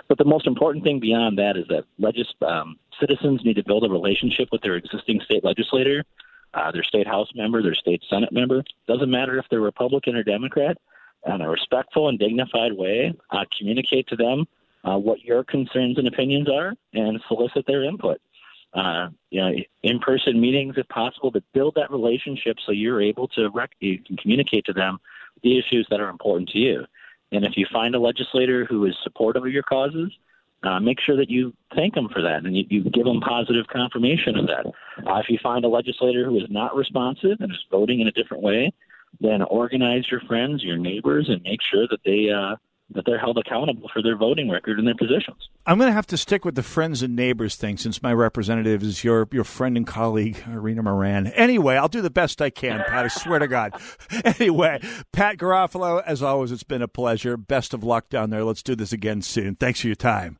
[0.07, 3.83] But the most important thing beyond that is that legis- um, citizens need to build
[3.83, 6.05] a relationship with their existing state legislator,
[6.53, 8.63] uh, their state House member, their state Senate member.
[8.87, 10.77] Doesn't matter if they're Republican or Democrat.
[11.25, 14.45] In a respectful and dignified way, uh, communicate to them
[14.83, 18.21] uh, what your concerns and opinions are, and solicit their input.
[18.73, 19.51] Uh, you know,
[19.83, 24.17] in-person meetings if possible, to build that relationship so you're able to rec- you can
[24.17, 24.99] communicate to them
[25.43, 26.85] the issues that are important to you.
[27.31, 30.11] And if you find a legislator who is supportive of your causes,
[30.63, 33.67] uh, make sure that you thank them for that and you, you give them positive
[33.67, 34.65] confirmation of that.
[35.07, 38.11] Uh, if you find a legislator who is not responsive and is voting in a
[38.11, 38.73] different way,
[39.19, 42.55] then organize your friends, your neighbors, and make sure that they uh,
[42.91, 45.49] that they're held accountable for their voting record and their positions.
[45.65, 48.83] I'm going to have to stick with the friends and neighbors thing since my representative
[48.83, 51.27] is your your friend and colleague, Irina Moran.
[51.27, 53.05] Anyway, I'll do the best I can, Pat.
[53.05, 53.73] I swear to God.
[54.23, 54.79] Anyway,
[55.11, 57.37] Pat Garofalo, as always, it's been a pleasure.
[57.37, 58.43] Best of luck down there.
[58.43, 59.55] Let's do this again soon.
[59.55, 60.37] Thanks for your time.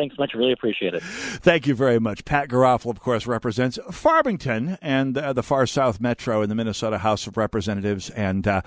[0.00, 0.32] Thanks much.
[0.32, 1.02] Really appreciate it.
[1.02, 2.24] Thank you very much.
[2.24, 6.96] Pat Garofalo, of course, represents Farmington and uh, the far south metro in the Minnesota
[6.96, 8.08] House of Representatives.
[8.08, 8.62] And uh,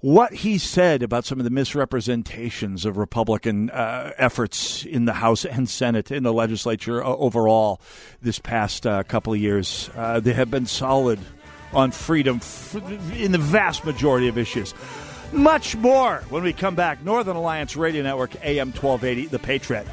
[0.00, 5.44] what he said about some of the misrepresentations of Republican uh, efforts in the House
[5.44, 7.78] and Senate, in the legislature uh, overall,
[8.22, 11.18] this past uh, couple of years, uh, they have been solid
[11.74, 12.40] on freedom
[13.12, 14.72] in the vast majority of issues.
[15.32, 17.04] Much more when we come back.
[17.04, 19.86] Northern Alliance Radio Network, AM 1280, The Patriot.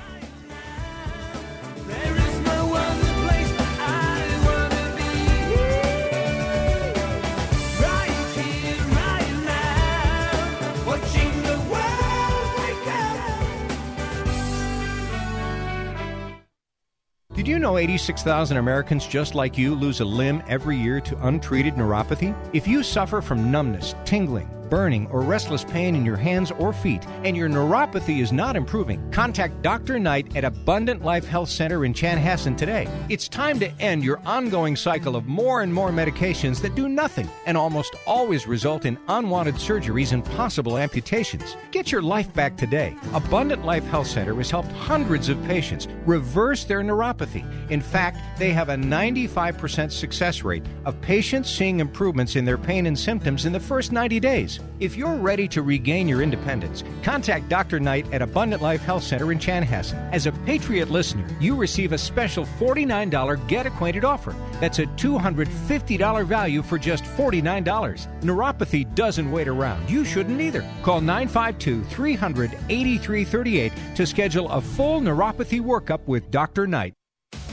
[17.59, 22.33] You know 86,000 Americans just like you lose a limb every year to untreated neuropathy?
[22.53, 27.05] If you suffer from numbness, tingling, burning, or restless pain in your hands or feet,
[27.23, 29.99] and your neuropathy is not improving, contact Dr.
[29.99, 32.87] Knight at Abundant Life Health Center in Chanhassen today.
[33.09, 37.29] It's time to end your ongoing cycle of more and more medications that do nothing
[37.45, 41.55] and almost always result in unwanted surgeries and possible amputations.
[41.71, 42.95] Get your life back today.
[43.13, 47.43] Abundant Life Health Center has helped hundreds of patients reverse their neuropathy.
[47.69, 52.85] In fact, they have a 95% success rate of patients seeing improvements in their pain
[52.85, 54.58] and symptoms in the first 90 days.
[54.79, 57.79] If you're ready to regain your independence, contact Dr.
[57.79, 59.97] Knight at Abundant Life Health Center in Chanhassen.
[60.13, 64.33] As a Patriot listener, you receive a special $49 Get Acquainted offer.
[64.61, 68.21] That's a $250 value for just $49.
[68.21, 69.89] Neuropathy doesn't wait around.
[69.89, 70.65] You shouldn't either.
[70.83, 76.67] Call 952 300 8338 to schedule a full neuropathy workup with Dr.
[76.67, 76.93] Knight.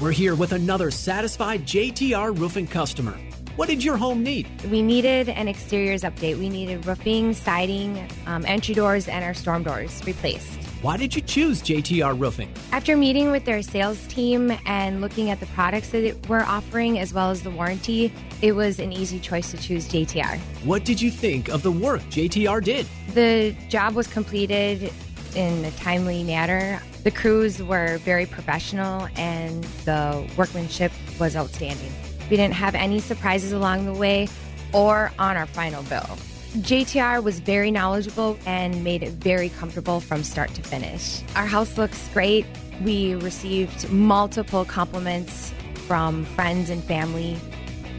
[0.01, 3.17] We're here with another satisfied JTR roofing customer.
[3.57, 4.47] What did your home need?
[4.71, 6.39] We needed an exteriors update.
[6.39, 10.63] We needed roofing, siding, um, entry doors, and our storm doors replaced.
[10.83, 12.53] Why did you choose JTR Roofing?
[12.71, 17.15] After meeting with their sales team and looking at the products that we're offering as
[17.15, 20.39] well as the warranty, it was an easy choice to choose JTR.
[20.65, 22.87] What did you think of the work JTR did?
[23.15, 24.93] The job was completed
[25.35, 26.83] in a timely manner.
[27.05, 31.91] The crews were very professional and the workmanship was outstanding.
[32.31, 34.29] We didn't have any surprises along the way
[34.73, 36.19] or on our final bill.
[36.59, 41.21] JTR was very knowledgeable and made it very comfortable from start to finish.
[41.35, 42.47] Our house looks great.
[42.83, 45.53] We received multiple compliments
[45.87, 47.39] from friends and family.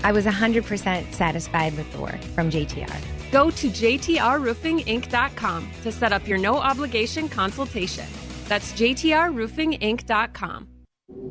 [0.04, 3.00] I was 100% satisfied with the work from JTR.
[3.32, 8.06] Go to JTRRoofingInc.com to set up your no obligation consultation.
[8.48, 10.68] That's JTRRoofingInc.com.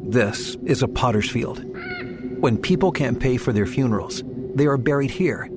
[0.08, 1.64] This is a potter's field.
[2.40, 4.22] When people can't pay for their funerals,
[4.54, 5.48] they are buried here.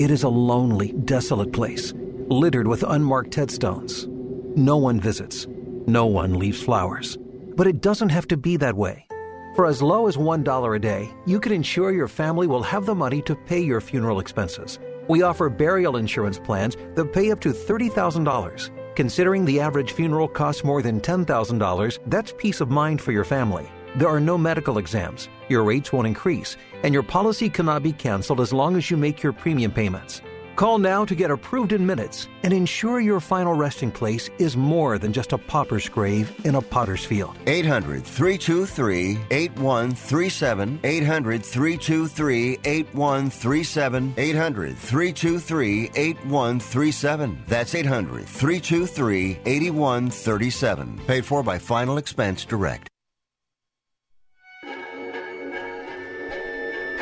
[0.00, 1.94] It is a lonely, desolate place,
[2.26, 4.08] littered with unmarked headstones.
[4.56, 5.46] No one visits,
[5.86, 7.16] no one leaves flowers.
[7.56, 9.06] But it doesn't have to be that way.
[9.54, 12.96] For as low as $1 a day, you can ensure your family will have the
[12.96, 14.80] money to pay your funeral expenses.
[15.08, 18.96] We offer burial insurance plans that pay up to $30,000.
[18.96, 23.70] Considering the average funeral costs more than $10,000, that's peace of mind for your family.
[23.96, 28.40] There are no medical exams, your rates won't increase, and your policy cannot be canceled
[28.40, 30.20] as long as you make your premium payments.
[30.56, 34.98] Call now to get approved in minutes and ensure your final resting place is more
[34.98, 37.36] than just a pauper's grave in a potter's field.
[37.46, 40.80] 800 323 8137.
[40.84, 44.14] 800 323 8137.
[44.16, 47.44] 800 323 8137.
[47.48, 51.00] That's 800 323 8137.
[51.06, 52.90] Paid for by Final Expense Direct.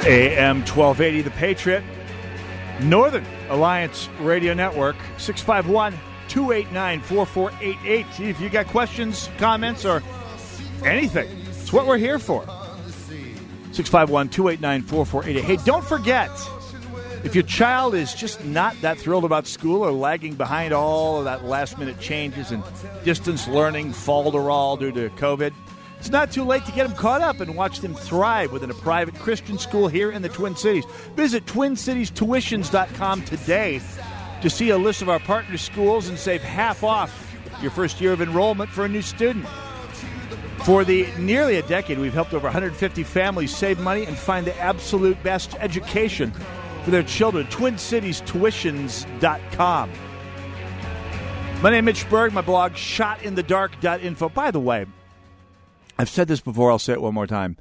[0.04, 1.84] AM 1280, The Patriot.
[2.80, 5.92] Northern Alliance Radio Network, 651
[6.26, 8.06] 289 4488.
[8.20, 10.02] If you got questions, comments, or
[10.84, 11.28] anything.
[11.50, 12.42] It's what we're here for.
[13.70, 15.44] 651 289 4488.
[15.44, 16.30] Hey, don't forget
[17.22, 21.24] if your child is just not that thrilled about school or lagging behind all of
[21.26, 22.64] that last minute changes and
[23.04, 25.52] distance learning, falderall due to COVID,
[26.02, 28.74] it's not too late to get them caught up and watch them thrive within a
[28.74, 30.84] private Christian school here in the Twin Cities.
[31.14, 33.80] Visit TwinCitiesTuitions.com today
[34.40, 37.32] to see a list of our partner schools and save half off
[37.62, 39.46] your first year of enrollment for a new student.
[40.64, 44.58] For the nearly a decade, we've helped over 150 families save money and find the
[44.58, 46.32] absolute best education
[46.82, 47.46] for their children.
[47.46, 49.90] TwinCitiesTuitions.com.
[51.62, 52.32] My name is Mitch Berg.
[52.32, 54.30] My blog, shotinthedark.info.
[54.30, 54.86] By the way,
[56.02, 56.72] I've said this before.
[56.72, 57.56] I'll say it one more time.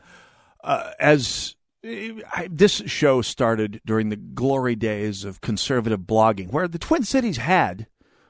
[0.63, 6.79] Uh, as I, this show started during the glory days of conservative blogging, where the
[6.79, 7.85] Twin Cities had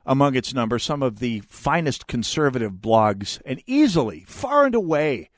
[0.05, 5.29] among its number some of the finest conservative blogs, and easily, far and away,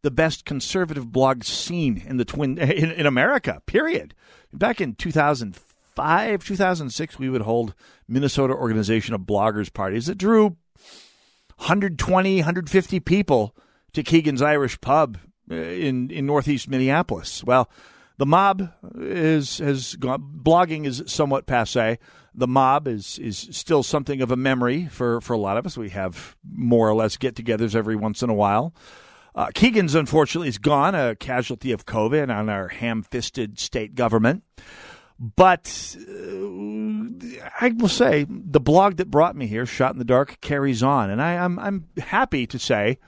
[0.00, 3.60] the best conservative blog scene in the twin in, in America.
[3.66, 4.14] Period.
[4.54, 7.74] Back in 2005, 2006, we would hold
[8.08, 10.56] Minnesota Organization of Bloggers parties that drew
[11.58, 13.54] 120, 150 people
[13.94, 15.18] to Keegan's Irish Pub
[15.50, 17.42] uh, in in northeast Minneapolis.
[17.42, 17.68] Well,
[18.18, 20.40] the mob is has gone.
[20.42, 21.98] Blogging is somewhat passe.
[22.34, 25.76] The mob is is still something of a memory for for a lot of us.
[25.76, 28.74] We have more or less get-togethers every once in a while.
[29.36, 34.44] Uh, Keegan's unfortunately is gone, a casualty of COVID on our ham-fisted state government.
[35.18, 40.40] But uh, I will say the blog that brought me here, Shot in the Dark,
[40.40, 42.98] carries on, and I, I'm, I'm happy to say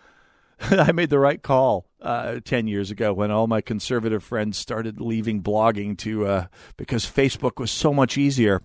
[0.70, 5.00] I made the right call uh, ten years ago when all my conservative friends started
[5.00, 6.46] leaving blogging to uh,
[6.76, 8.62] because Facebook was so much easier.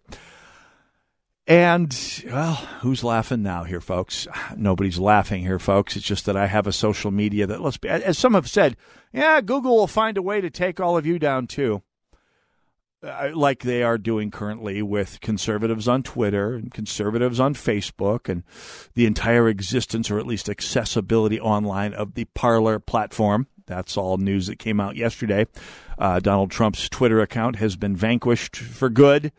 [1.47, 4.27] And well, who's laughing now here, folks?
[4.55, 5.95] Nobody's laughing here, folks.
[5.95, 8.77] It's just that I have a social media that let's be, as some have said,
[9.11, 11.83] yeah, Google will find a way to take all of you down too
[13.01, 18.43] like they are doing currently with conservatives on Twitter and conservatives on Facebook and
[18.93, 23.47] the entire existence or at least accessibility online of the Parler platform.
[23.65, 25.47] That's all news that came out yesterday.
[25.97, 29.31] Uh, Donald Trump's Twitter account has been vanquished for good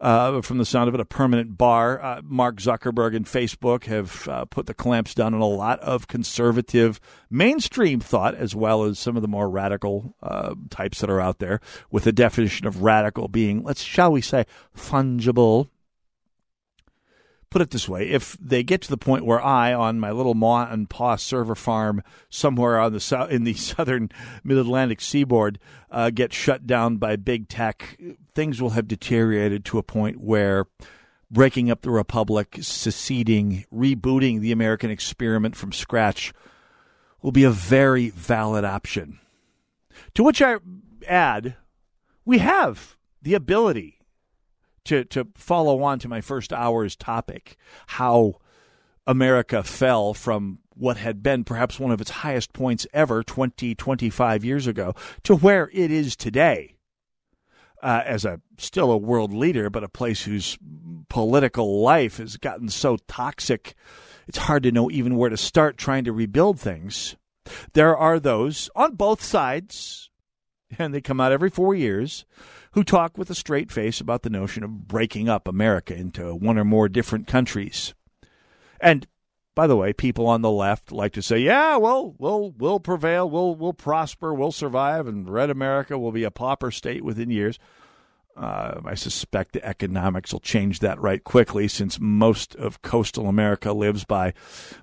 [0.00, 2.02] uh, from the sound of it, a permanent bar.
[2.02, 6.08] Uh, Mark Zuckerberg and Facebook have uh, put the clamps down on a lot of
[6.08, 11.20] conservative mainstream thought, as well as some of the more radical uh, types that are
[11.20, 14.44] out there, with the definition of radical being, let's shall we say,
[14.76, 15.68] fungible
[17.56, 20.34] put it this way: if they get to the point where I, on my little
[20.34, 24.10] ma and pa server farm somewhere on the south in the southern
[24.44, 25.58] Mid Atlantic seaboard,
[25.90, 27.98] uh, get shut down by big tech,
[28.34, 30.66] things will have deteriorated to a point where
[31.30, 36.34] breaking up the republic, seceding, rebooting the American experiment from scratch
[37.22, 39.18] will be a very valid option.
[40.12, 40.56] To which I
[41.08, 41.56] add,
[42.26, 43.95] we have the ability
[44.86, 47.56] to to follow on to my first hour's topic,
[47.86, 48.36] how
[49.06, 54.44] America fell from what had been perhaps one of its highest points ever 20, 25
[54.44, 56.72] years ago to where it is today.
[57.82, 60.58] Uh, as a still a world leader, but a place whose
[61.08, 63.74] political life has gotten so toxic,
[64.26, 67.16] it's hard to know even where to start trying to rebuild things.
[67.74, 70.10] There are those on both sides,
[70.78, 72.24] and they come out every four years,
[72.76, 76.58] who talk with a straight face about the notion of breaking up America into one
[76.58, 77.94] or more different countries.
[78.78, 79.06] And
[79.54, 83.30] by the way, people on the left like to say, "Yeah, well, we'll we'll prevail,
[83.30, 87.58] we'll we'll prosper, we'll survive, and Red America will be a pauper state within years."
[88.36, 93.72] Uh, I suspect the economics will change that right quickly since most of coastal America
[93.72, 94.34] lives by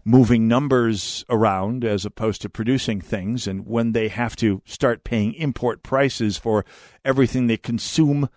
[0.03, 3.45] moving numbers around as opposed to producing things.
[3.45, 6.65] And when they have to start paying import prices for
[7.05, 8.27] everything they consume,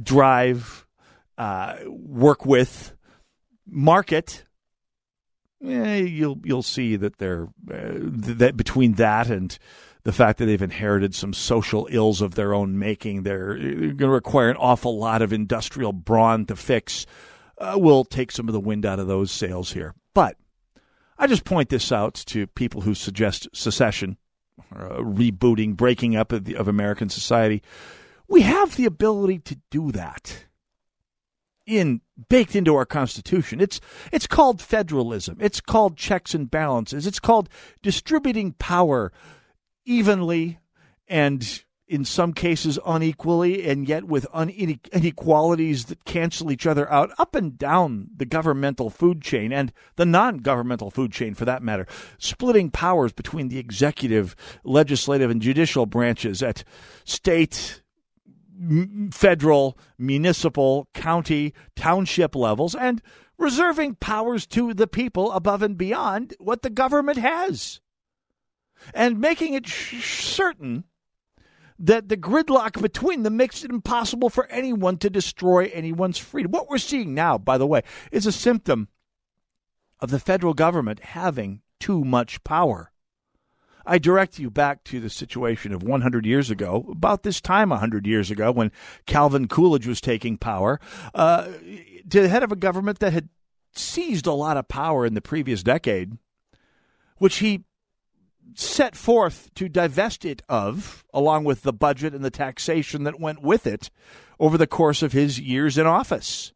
[0.00, 0.86] drive,
[1.36, 2.94] uh, work with,
[3.66, 4.44] market,
[5.64, 9.58] eh, you'll you'll see that they're uh, that between that and
[10.04, 14.08] the fact that they've inherited some social ills of their own making, they're going to
[14.08, 17.06] require an awful lot of industrial brawn to fix.
[17.58, 19.94] Uh, will take some of the wind out of those sails here.
[20.14, 20.36] But
[21.16, 24.16] I just point this out to people who suggest secession,
[24.74, 27.62] uh, rebooting, breaking up of, the, of American society.
[28.26, 30.46] We have the ability to do that
[31.66, 33.60] in baked into our constitution.
[33.60, 33.80] It's
[34.10, 35.36] it's called federalism.
[35.40, 37.06] It's called checks and balances.
[37.06, 37.48] It's called
[37.82, 39.12] distributing power
[39.84, 40.58] evenly
[41.08, 41.62] and
[41.92, 47.58] in some cases unequally and yet with inequalities that cancel each other out up and
[47.58, 51.86] down the governmental food chain and the non-governmental food chain for that matter
[52.18, 56.64] splitting powers between the executive legislative and judicial branches at
[57.04, 57.82] state
[59.10, 63.02] federal municipal county township levels and
[63.36, 67.80] reserving powers to the people above and beyond what the government has
[68.94, 70.84] and making it sh- certain
[71.78, 76.52] that the gridlock between them makes it impossible for anyone to destroy anyone's freedom.
[76.52, 78.88] What we're seeing now, by the way, is a symptom
[80.00, 82.92] of the federal government having too much power.
[83.84, 88.06] I direct you back to the situation of 100 years ago, about this time 100
[88.06, 88.70] years ago, when
[89.06, 90.78] Calvin Coolidge was taking power,
[91.14, 91.46] uh,
[92.08, 93.28] to the head of a government that had
[93.74, 96.16] seized a lot of power in the previous decade,
[97.18, 97.64] which he
[98.54, 103.42] set forth to divest it of, along with the budget and the taxation that went
[103.42, 103.90] with it
[104.38, 106.52] over the course of his years in office.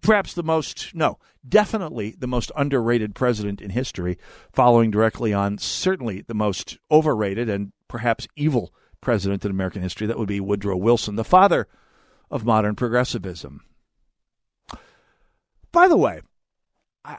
[0.00, 1.18] Perhaps the most, no,
[1.48, 4.16] definitely the most underrated president in history,
[4.52, 10.06] following directly on certainly the most overrated and perhaps evil president in American history.
[10.06, 11.66] That would be Woodrow Wilson, the father
[12.30, 13.62] of modern progressivism.
[15.72, 16.20] By the way,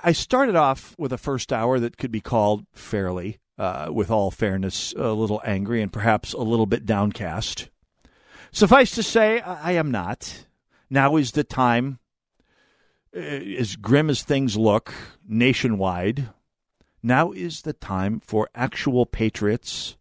[0.04, 4.32] I started off with a first hour that could be called fairly, uh, with all
[4.32, 7.70] fairness, a little angry and perhaps a little bit downcast.
[8.52, 10.46] Suffice to say, I am not.
[10.90, 12.00] Now is the time,
[13.16, 14.94] uh, as grim as things look
[15.28, 16.30] nationwide,
[17.04, 19.96] now is the time for actual patriots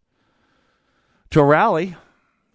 [1.30, 1.97] to rally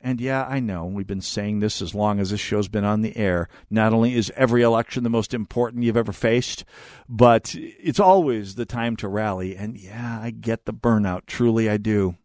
[0.04, 3.02] and yeah, I know we've been saying this as long as this show's been on
[3.02, 3.48] the air.
[3.70, 6.66] Not only is every election the most important you've ever faced,
[7.08, 9.56] but it's always the time to rally.
[9.56, 11.26] And yeah, I get the burnout.
[11.26, 12.16] Truly, I do.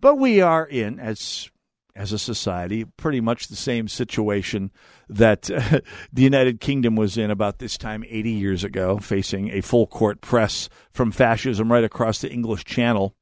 [0.00, 1.50] But we are in, as
[1.94, 4.70] as a society, pretty much the same situation
[5.08, 5.80] that uh,
[6.12, 10.22] the United Kingdom was in about this time 80 years ago, facing a full court
[10.22, 13.14] press from fascism right across the English Channel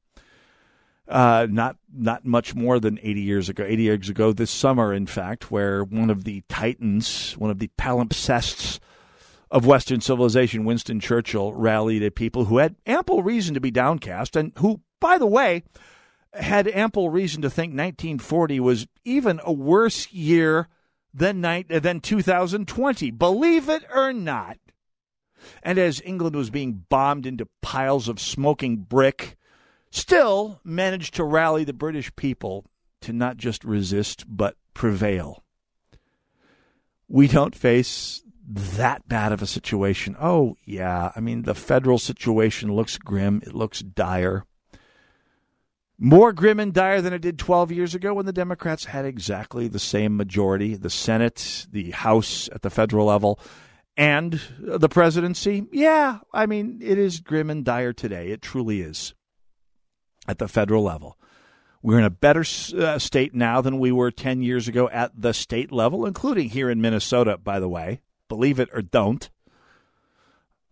[1.07, 3.63] uh, not not much more than 80 years ago.
[3.63, 7.69] 80 years ago, this summer, in fact, where one of the titans, one of the
[7.77, 8.79] palimpsests
[9.49, 14.35] of Western civilization, Winston Churchill, rallied a people who had ample reason to be downcast,
[14.35, 15.63] and who, by the way,
[16.33, 20.69] had ample reason to think 1940 was even a worse year
[21.13, 23.11] than than 2020.
[23.11, 24.57] Believe it or not.
[25.63, 29.35] And as England was being bombed into piles of smoking brick
[29.91, 32.65] still managed to rally the British people
[33.01, 35.43] to not just resist, but prevail.
[37.07, 40.15] We don't face that bad of a situation.
[40.19, 41.11] Oh, yeah.
[41.15, 44.45] I mean, the federal situation looks grim, it looks dire.
[45.97, 49.67] More grim and dire than it did 12 years ago when the Democrats had exactly
[49.67, 53.39] the same majority the Senate, the House at the federal level,
[53.95, 55.67] and the presidency.
[55.71, 58.29] Yeah, I mean, it is grim and dire today.
[58.29, 59.13] It truly is
[60.27, 61.17] at the federal level.
[61.81, 62.41] We're in a better
[62.77, 66.69] uh, state now than we were 10 years ago at the state level, including here
[66.69, 68.01] in Minnesota, by the way.
[68.29, 69.29] Believe it or don't,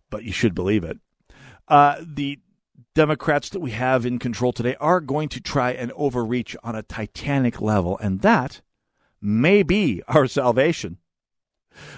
[0.08, 0.98] but you should believe it.
[1.66, 2.38] Uh, the
[2.94, 6.82] Democrats that we have in control today are going to try and overreach on a
[6.82, 8.60] titanic level, and that
[9.20, 10.98] may be our salvation.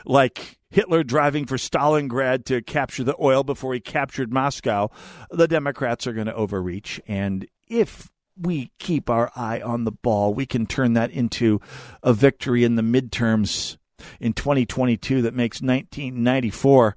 [0.05, 4.91] Like Hitler driving for Stalingrad to capture the oil before he captured Moscow,
[5.31, 7.01] the Democrats are going to overreach.
[7.07, 8.11] And if
[8.41, 11.61] we keep our eye on the ball, we can turn that into
[12.03, 13.77] a victory in the midterms
[14.18, 16.97] in 2022 that makes 1994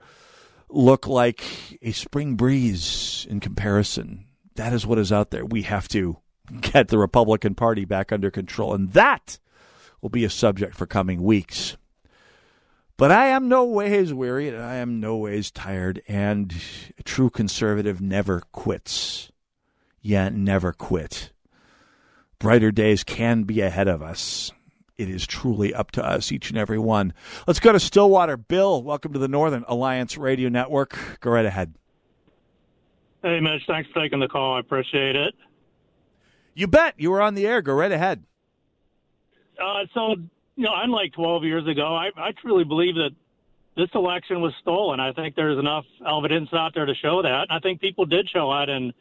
[0.69, 1.43] look like
[1.81, 4.25] a spring breeze in comparison.
[4.55, 5.45] That is what is out there.
[5.45, 6.17] We have to
[6.61, 8.73] get the Republican Party back under control.
[8.73, 9.37] And that
[10.01, 11.75] will be a subject for coming weeks.
[12.97, 16.55] But I am no ways weary, and I am no ways tired, and
[16.97, 19.31] a true conservative never quits.
[20.01, 21.33] Yeah, never quit.
[22.39, 24.51] Brighter days can be ahead of us.
[24.97, 27.13] It is truly up to us, each and every one.
[27.47, 28.37] Let's go to Stillwater.
[28.37, 31.19] Bill, welcome to the Northern Alliance Radio Network.
[31.19, 31.73] Go right ahead.
[33.21, 34.55] Hey, Mitch, thanks for taking the call.
[34.55, 35.33] I appreciate it.
[36.53, 36.93] You bet.
[36.97, 37.61] You were on the air.
[37.61, 38.23] Go right ahead.
[39.61, 40.15] Uh, so
[40.55, 43.11] you know, unlike 12 years ago, I, I truly believe that
[43.75, 44.99] this election was stolen.
[44.99, 47.47] I think there's enough evidence out there to show that.
[47.49, 48.93] I think people did show out in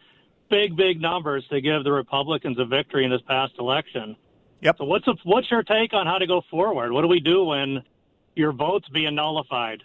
[0.50, 4.16] big, big numbers to give the Republicans a victory in this past election.
[4.61, 4.76] Yep.
[4.78, 6.92] So what's a, what's your take on how to go forward?
[6.92, 7.82] What do we do when
[8.34, 9.82] your vote's being nullified?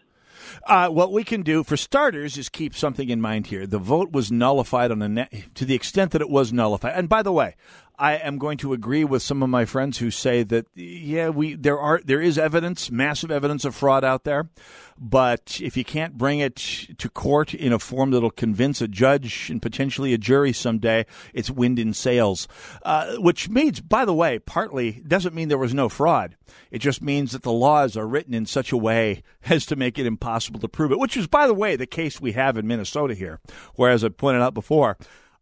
[0.66, 3.68] Uh, what we can do, for starters, is keep something in mind here.
[3.68, 6.94] The vote was nullified on a net, to the extent that it was nullified.
[6.96, 7.56] And by the way,
[8.00, 11.56] I am going to agree with some of my friends who say that yeah, we
[11.56, 14.50] there are there is evidence, massive evidence of fraud out there,
[14.98, 19.50] but if you can't bring it to court in a form that'll convince a judge
[19.50, 22.48] and potentially a jury someday, it's wind in sails.
[22.84, 26.38] Uh, which means, by the way, partly doesn't mean there was no fraud.
[26.72, 30.00] It just means that the laws are written in such a way as to make
[30.00, 31.00] it impossible to prove it.
[31.00, 33.42] Which is, by the way, the case we have in Minnesota here,
[33.76, 34.98] where as I pointed out before,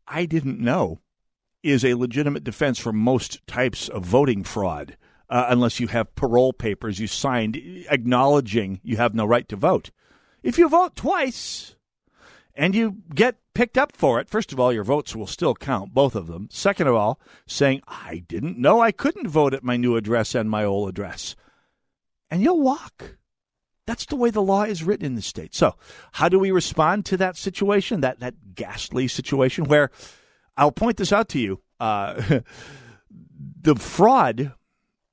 [0.07, 1.01] I didn't know
[1.63, 4.97] is a legitimate defense for most types of voting fraud,
[5.29, 7.57] uh, unless you have parole papers you signed
[7.89, 9.91] acknowledging you have no right to vote.
[10.43, 11.75] If you vote twice
[12.55, 15.93] and you get picked up for it, first of all, your votes will still count,
[15.93, 16.47] both of them.
[16.51, 20.49] Second of all, saying, I didn't know I couldn't vote at my new address and
[20.49, 21.35] my old address.
[22.29, 23.17] And you'll walk.
[23.87, 25.55] That's the way the law is written in the state.
[25.55, 25.75] So,
[26.13, 29.91] how do we respond to that situation, that, that ghastly situation where
[30.57, 31.61] I'll point this out to you?
[31.79, 32.39] Uh,
[33.61, 34.53] the fraud,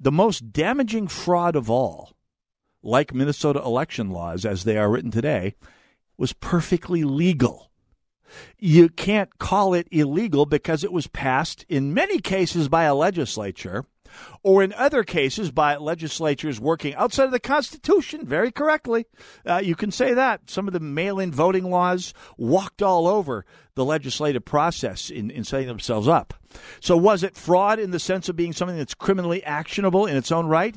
[0.01, 2.17] the most damaging fraud of all,
[2.83, 5.55] like Minnesota election laws as they are written today,
[6.17, 7.71] was perfectly legal.
[8.59, 13.85] You can't call it illegal because it was passed in many cases by a legislature
[14.43, 19.07] or in other cases by legislatures working outside of the Constitution, very correctly.
[19.47, 20.51] Uh, you can say that.
[20.51, 23.45] Some of the mail in voting laws walked all over
[23.75, 26.35] the legislative process in, in setting themselves up.
[26.81, 30.31] So, was it fraud in the sense of being something that's criminally actionable in its
[30.31, 30.75] own right?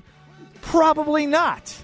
[0.62, 1.84] Probably not.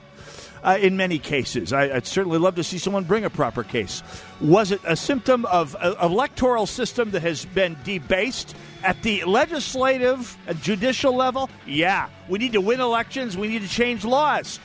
[0.64, 4.02] Uh, in many cases, I, would certainly love to see someone bring a proper case.
[4.40, 10.38] Was it a symptom of an electoral system that has been debased at the legislative
[10.48, 13.38] and judicial level, yeah, we need to win elections.
[13.38, 14.60] We need to change laws.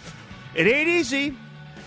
[0.55, 1.37] It ain't easy.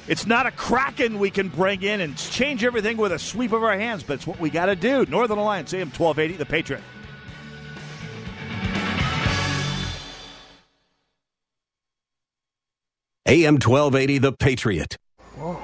[0.07, 3.63] It's not a kraken we can bring in and change everything with a sweep of
[3.63, 5.05] our hands, but it's what we got to do.
[5.07, 6.81] Northern Alliance, AM 1280, The Patriot.
[13.31, 14.97] AM 1280, The Patriot.
[15.37, 15.57] Whoa.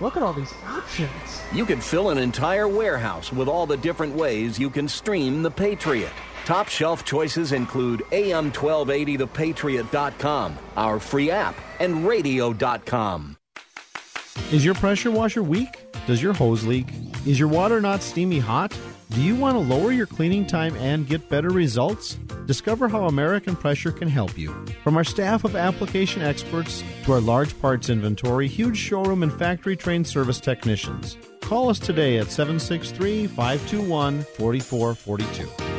[0.00, 1.10] Look at all these options.
[1.52, 5.50] You can fill an entire warehouse with all the different ways you can stream The
[5.50, 6.12] Patriot.
[6.44, 13.35] Top shelf choices include AM1280thepatriot.com, our free app, and radio.com.
[14.52, 15.86] Is your pressure washer weak?
[16.06, 16.86] Does your hose leak?
[17.26, 18.78] Is your water not steamy hot?
[19.10, 22.14] Do you want to lower your cleaning time and get better results?
[22.46, 24.52] Discover how American Pressure can help you.
[24.84, 29.76] From our staff of application experts to our large parts inventory, huge showroom, and factory
[29.76, 31.16] trained service technicians.
[31.40, 35.75] Call us today at 763 521 4442.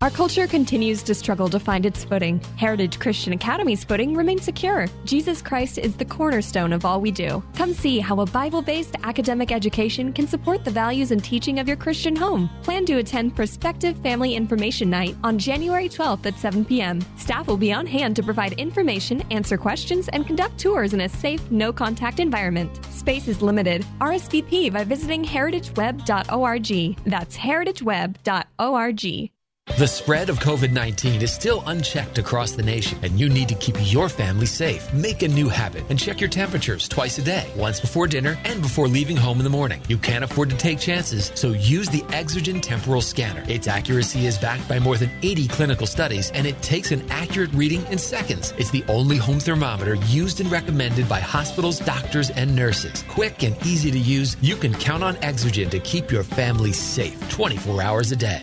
[0.00, 2.40] Our culture continues to struggle to find its footing.
[2.56, 4.86] Heritage Christian Academy's footing remains secure.
[5.04, 7.42] Jesus Christ is the cornerstone of all we do.
[7.56, 11.66] Come see how a Bible based academic education can support the values and teaching of
[11.66, 12.48] your Christian home.
[12.62, 17.04] Plan to attend Prospective Family Information Night on January 12th at 7 p.m.
[17.16, 21.08] Staff will be on hand to provide information, answer questions, and conduct tours in a
[21.08, 22.84] safe, no contact environment.
[22.92, 23.84] Space is limited.
[24.00, 26.98] RSVP by visiting heritageweb.org.
[27.04, 29.30] That's heritageweb.org.
[29.76, 33.54] The spread of COVID 19 is still unchecked across the nation, and you need to
[33.54, 34.92] keep your family safe.
[34.92, 38.60] Make a new habit and check your temperatures twice a day, once before dinner and
[38.60, 39.80] before leaving home in the morning.
[39.86, 43.44] You can't afford to take chances, so use the Exergen Temporal Scanner.
[43.46, 47.52] Its accuracy is backed by more than 80 clinical studies, and it takes an accurate
[47.52, 48.54] reading in seconds.
[48.58, 53.04] It's the only home thermometer used and recommended by hospitals, doctors, and nurses.
[53.06, 57.16] Quick and easy to use, you can count on Exergen to keep your family safe
[57.28, 58.42] 24 hours a day.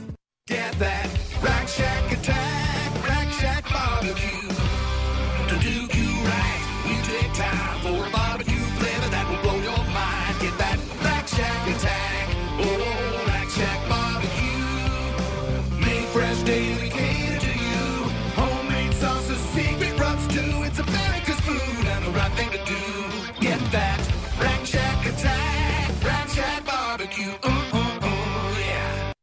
[0.51, 1.07] Get that
[1.41, 4.30] Rack Shack attack, Rack Shack barbecue.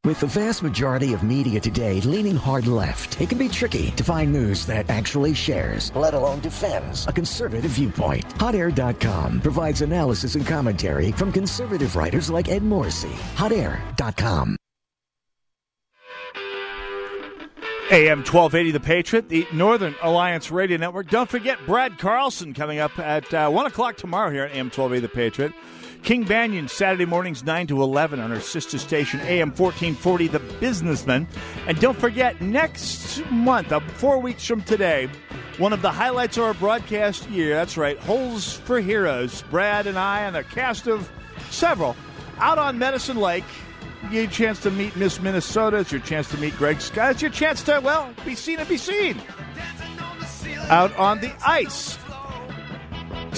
[0.08, 4.02] With the vast majority of media today leaning hard left, it can be tricky to
[4.02, 8.26] find news that actually shares, let alone defends, a conservative viewpoint.
[8.36, 13.12] HotAir.com provides analysis and commentary from conservative writers like Ed Morrissey.
[13.36, 14.56] HotAir.com.
[17.90, 21.10] AM 1280 The Patriot, the Northern Alliance Radio Network.
[21.10, 25.00] Don't forget Brad Carlson coming up at uh, 1 o'clock tomorrow here at AM 1280
[25.00, 25.52] The Patriot.
[26.02, 31.28] King Banaian, Saturday mornings 9 to 11 on our sister station, AM 1440 The Businessman.
[31.66, 35.08] And don't forget, next month, uh, four weeks from today,
[35.58, 39.42] one of the highlights of our broadcast year, that's right, Holes for Heroes.
[39.50, 41.10] Brad and I and a cast of
[41.50, 41.96] several
[42.38, 43.44] out on Medicine Lake.
[44.04, 45.78] You get a chance to meet Miss Minnesota.
[45.78, 47.12] It's your chance to meet Greg Scott.
[47.12, 49.20] It's your chance to, well, be seen and be seen.
[50.68, 51.98] Out on the ice.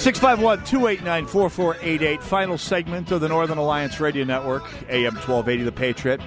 [0.01, 2.23] 651 289 4488.
[2.23, 6.19] Final segment of the Northern Alliance Radio Network, AM 1280 The Patriot.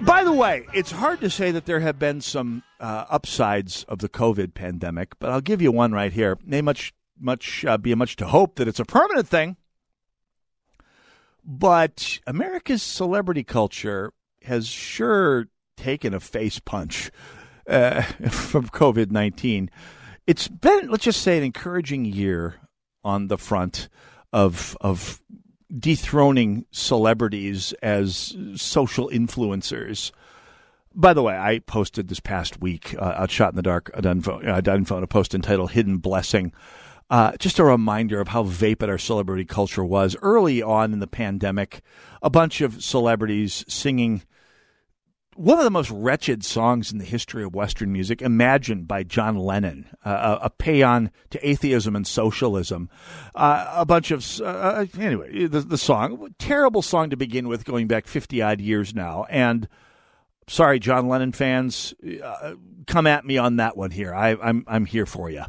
[0.00, 4.00] By the way, it's hard to say that there have been some uh, upsides of
[4.00, 6.38] the COVID pandemic, but I'll give you one right here.
[6.44, 9.56] May much much uh, be much to hope that it's a permanent thing.
[11.44, 14.12] But America's celebrity culture
[14.42, 15.46] has sure
[15.76, 17.12] taken a face punch
[17.68, 19.70] uh, from COVID 19.
[20.26, 22.56] It's been, let's just say, an encouraging year
[23.04, 23.88] on the front
[24.32, 25.22] of, of
[25.76, 30.10] dethroning celebrities as social influencers.
[30.92, 34.20] By the way, I posted this past week, uh, Outshot in the Dark, a done
[34.20, 36.52] phone, a, done phone, a post entitled Hidden Blessing.
[37.08, 41.06] Uh, just a reminder of how vapid our celebrity culture was early on in the
[41.06, 41.82] pandemic.
[42.20, 44.22] A bunch of celebrities singing
[45.36, 49.36] one of the most wretched songs in the history of Western music, Imagine by John
[49.36, 52.88] Lennon, uh, a, paean to atheism and socialism.
[53.34, 57.64] Uh, a bunch of, uh, uh, anyway, the, the song, terrible song to begin with,
[57.64, 59.26] going back 50 odd years now.
[59.28, 59.68] And
[60.48, 62.54] sorry, John Lennon fans, uh,
[62.86, 64.14] come at me on that one here.
[64.14, 65.44] I, I'm, I'm here for you.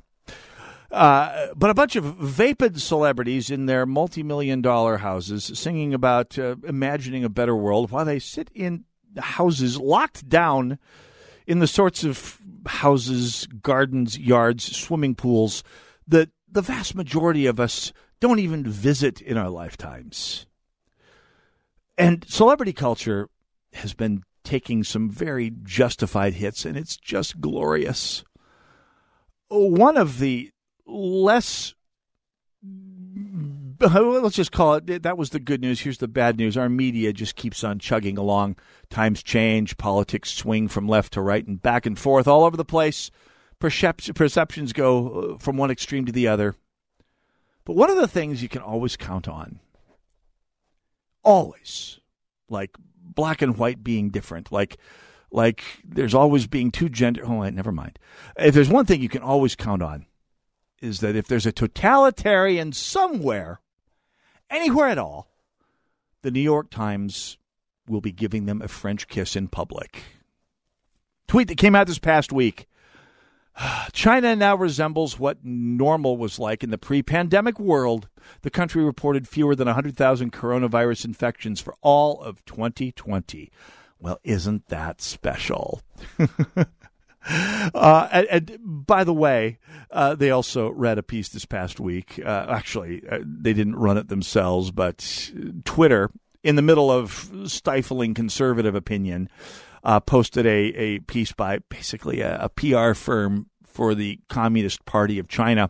[0.91, 6.39] Uh, but a bunch of vapid celebrities in their multi million dollar houses singing about
[6.39, 8.85] uh, imagining a better world while they sit in
[9.19, 10.79] houses locked down
[11.45, 15.63] in the sorts of houses, gardens, yards, swimming pools
[16.07, 20.45] that the vast majority of us don't even visit in our lifetimes.
[21.97, 23.29] And celebrity culture
[23.73, 28.23] has been taking some very justified hits, and it's just glorious.
[29.49, 30.51] One of the
[30.85, 31.73] less
[33.79, 35.81] let's just call it that was the good news.
[35.81, 36.57] Here's the bad news.
[36.57, 38.57] Our media just keeps on chugging along.
[38.89, 42.65] Times change politics swing from left to right and back and forth all over the
[42.65, 43.11] place.
[43.59, 46.55] Perceptions go uh, from one extreme to the other.
[47.65, 49.59] But one of the things you can always count on
[51.23, 51.99] always
[52.49, 52.71] like
[53.03, 54.77] black and white being different like
[55.29, 57.99] like there's always being two gender oh wait, never mind.
[58.37, 60.05] If there's one thing you can always count on
[60.81, 63.59] is that if there's a totalitarian somewhere,
[64.49, 65.27] anywhere at all,
[66.21, 67.37] the New York Times
[67.87, 70.03] will be giving them a French kiss in public.
[71.27, 72.67] Tweet that came out this past week.
[73.93, 78.07] China now resembles what normal was like in the pre pandemic world.
[78.41, 83.51] The country reported fewer than 100,000 coronavirus infections for all of 2020.
[83.99, 85.81] Well, isn't that special?
[87.29, 89.59] Uh, and, and, by the way,
[89.91, 92.19] uh, they also read a piece this past week.
[92.23, 95.31] Uh, actually, uh, they didn't run it themselves, but
[95.65, 96.09] Twitter,
[96.43, 99.29] in the middle of stifling conservative opinion,
[99.83, 105.19] uh, posted a, a piece by basically a, a PR firm for the Communist Party
[105.19, 105.69] of China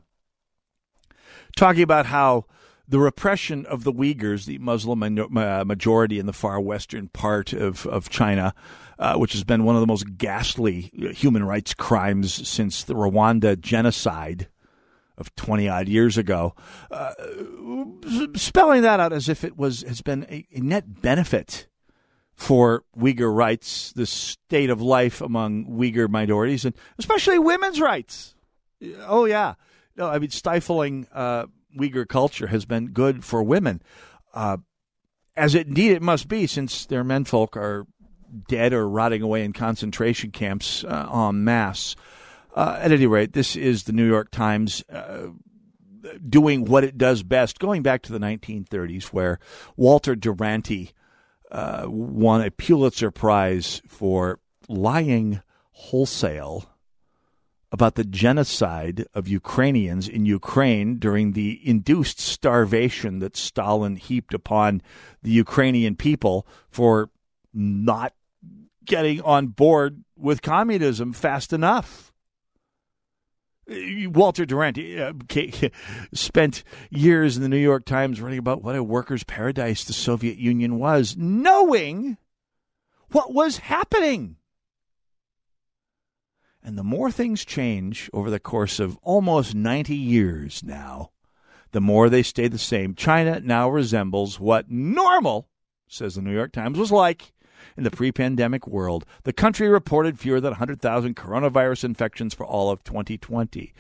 [1.58, 2.46] talking about how
[2.88, 8.10] the repression of the Uyghurs, the Muslim majority in the far western part of, of
[8.10, 8.54] China,
[8.98, 13.60] uh, which has been one of the most ghastly human rights crimes since the Rwanda
[13.60, 14.48] genocide
[15.18, 16.54] of 20 odd years ago,
[16.92, 17.14] uh,
[18.36, 21.68] spelling that out as if it was has been a, a net benefit
[22.36, 28.36] for Uyghur rights, the state of life among Uyghur minorities, and especially women's rights.
[29.08, 29.56] Oh, yeah.
[29.96, 33.82] No, I mean, stifling uh, Uyghur culture has been good for women,
[34.34, 34.58] uh,
[35.36, 37.86] as it, indeed it must be, since their menfolk are
[38.48, 41.96] dead or rotting away in concentration camps uh, en masse.
[42.56, 45.28] Uh, at any rate, this is the New York Times uh,
[46.28, 49.40] doing what it does best, going back to the 1930s, where
[49.76, 50.92] Walter Duranty
[51.52, 55.42] uh, won a Pulitzer Prize for lying
[55.72, 56.68] wholesale
[57.72, 64.82] about the genocide of Ukrainians in Ukraine during the induced starvation that Stalin heaped upon
[65.22, 67.10] the Ukrainian people for
[67.54, 68.14] not
[68.86, 72.14] getting on board with communism fast enough.
[73.70, 75.12] Walter Durant uh,
[76.14, 80.38] spent years in the New York Times writing about what a workers' paradise the Soviet
[80.38, 82.18] Union was, knowing
[83.12, 84.37] what was happening.
[86.68, 91.12] And the more things change over the course of almost 90 years now,
[91.72, 92.94] the more they stay the same.
[92.94, 95.48] China now resembles what normal,
[95.88, 97.32] says the New York Times, was like
[97.78, 99.06] in the pre pandemic world.
[99.24, 103.74] The country reported fewer than 100,000 coronavirus infections for all of 2020,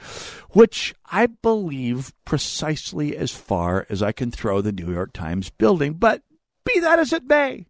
[0.51, 5.95] which I believe precisely as far as I can throw the New York Times building.
[5.95, 6.21] But
[6.63, 7.65] be that as it may,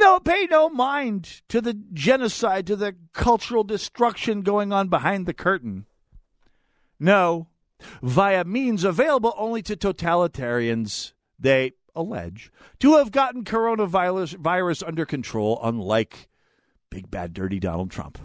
[0.00, 5.34] no, pay no mind to the genocide, to the cultural destruction going on behind the
[5.34, 5.86] curtain.
[6.98, 7.48] No,
[8.02, 15.58] via means available only to totalitarians, they allege, to have gotten coronavirus virus under control,
[15.62, 16.28] unlike
[16.90, 18.18] big bad dirty Donald Trump.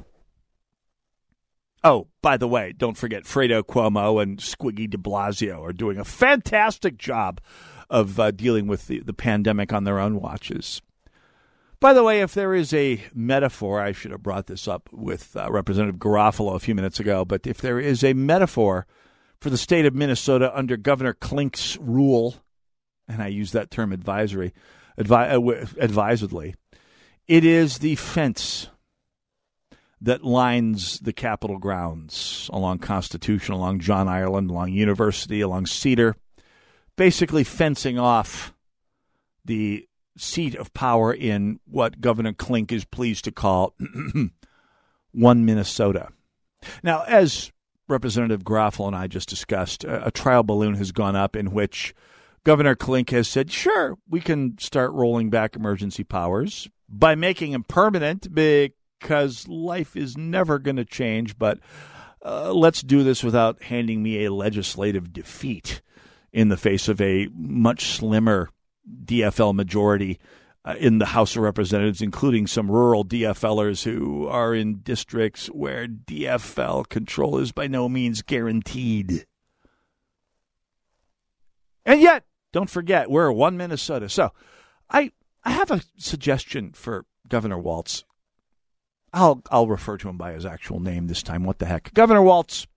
[1.84, 6.06] Oh, by the way, don't forget Fredo Cuomo and Squiggy de Blasio are doing a
[6.06, 7.42] fantastic job
[7.90, 10.82] of uh, dealing with the, the pandemic on their own watches.
[11.82, 15.36] By the way, if there is a metaphor, I should have brought this up with
[15.36, 18.86] uh, Representative Garofalo a few minutes ago, but if there is a metaphor
[19.40, 22.36] for the state of Minnesota under Governor Klink's rule,
[23.08, 24.54] and I use that term advisory,
[24.96, 26.54] advi- uh, advisedly,
[27.28, 28.68] it is the fence
[30.02, 36.16] that lines the Capitol grounds along Constitution, along John Ireland, along University, along Cedar,
[36.96, 38.54] basically fencing off
[39.44, 39.88] the
[40.18, 43.76] seat of power in what Governor Klink is pleased to call
[45.12, 46.10] one Minnesota.
[46.84, 47.52] Now, as
[47.88, 51.94] Representative Garofalo and I just discussed, a, a trial balloon has gone up in which
[52.44, 57.64] Governor Klink has said, sure, we can start rolling back emergency powers by making them
[57.64, 61.38] permanent because life is never going to change.
[61.38, 61.60] But
[62.24, 65.82] uh, let's do this without handing me a legislative defeat
[66.34, 68.50] in the face of a much slimmer
[69.06, 70.20] DFL majority
[70.64, 75.88] uh, in the House of Representatives, including some rural DFLers who are in districts where
[75.88, 79.26] DFL control is by no means guaranteed.
[81.86, 84.10] And yet, don't forget, we're one Minnesota.
[84.10, 84.32] So
[84.90, 85.12] I
[85.44, 88.06] I have a suggestion for Governor Walz.
[89.14, 91.44] I'll I'll refer to him by his actual name this time.
[91.44, 91.94] What the heck?
[91.94, 92.68] Governor Walz,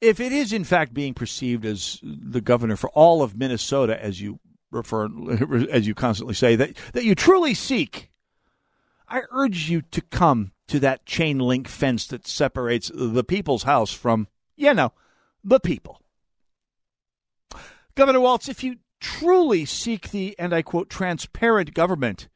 [0.00, 4.20] if it is in fact being perceived as the governor for all of Minnesota, as
[4.20, 4.38] you
[4.70, 5.08] refer,
[5.70, 8.10] as you constantly say, that that you truly seek,
[9.08, 13.92] I urge you to come to that chain link fence that separates the people's house
[13.92, 14.92] from, you know,
[15.42, 16.02] the people.
[17.94, 22.28] Governor Walz, if you truly seek the, and I quote, transparent government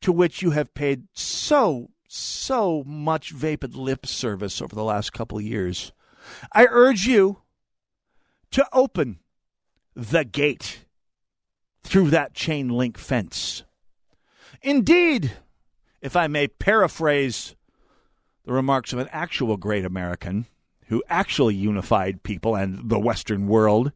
[0.00, 5.38] to which you have paid so, so much vapid lip service over the last couple
[5.38, 5.92] of years,
[6.52, 7.38] I urge you
[8.52, 9.18] to open
[9.94, 10.84] the gate
[11.82, 13.64] through that chain link fence.
[14.62, 15.32] Indeed,
[16.00, 17.54] if I may paraphrase
[18.44, 20.46] the remarks of an actual great American
[20.88, 23.92] who actually unified people and the Western world,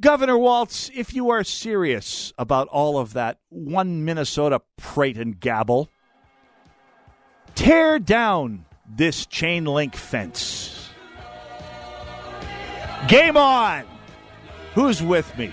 [0.00, 5.88] Governor Walz, if you are serious about all of that one Minnesota prate and gabble,
[7.54, 10.73] tear down this chain link fence.
[13.08, 13.84] Game on!
[14.74, 15.52] Who's with me?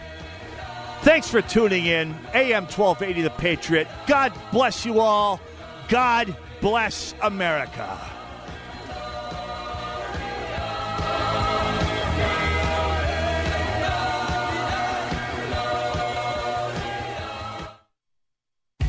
[1.02, 2.12] Thanks for tuning in.
[2.34, 3.88] AM 1280 The Patriot.
[4.08, 5.41] God bless you all.
[5.89, 7.99] God bless America.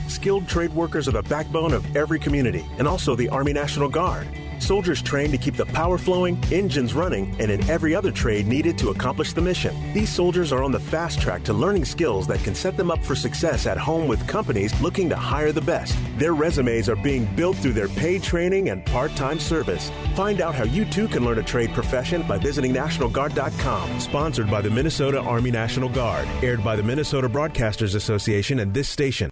[0.07, 4.29] Skilled trade workers are the backbone of every community and also the Army National Guard.
[4.63, 8.79] Soldiers trained to keep the power flowing, engines running, and in every other trade needed
[8.79, 9.75] to accomplish the mission.
[9.93, 13.03] These soldiers are on the fast track to learning skills that can set them up
[13.03, 15.99] for success at home with companies looking to hire the best.
[16.17, 19.91] Their resumes are being built through their paid training and part time service.
[20.15, 23.99] Find out how you too can learn a trade profession by visiting NationalGuard.com.
[23.99, 26.29] Sponsored by the Minnesota Army National Guard.
[26.41, 29.29] Aired by the Minnesota Broadcasters Association and this station.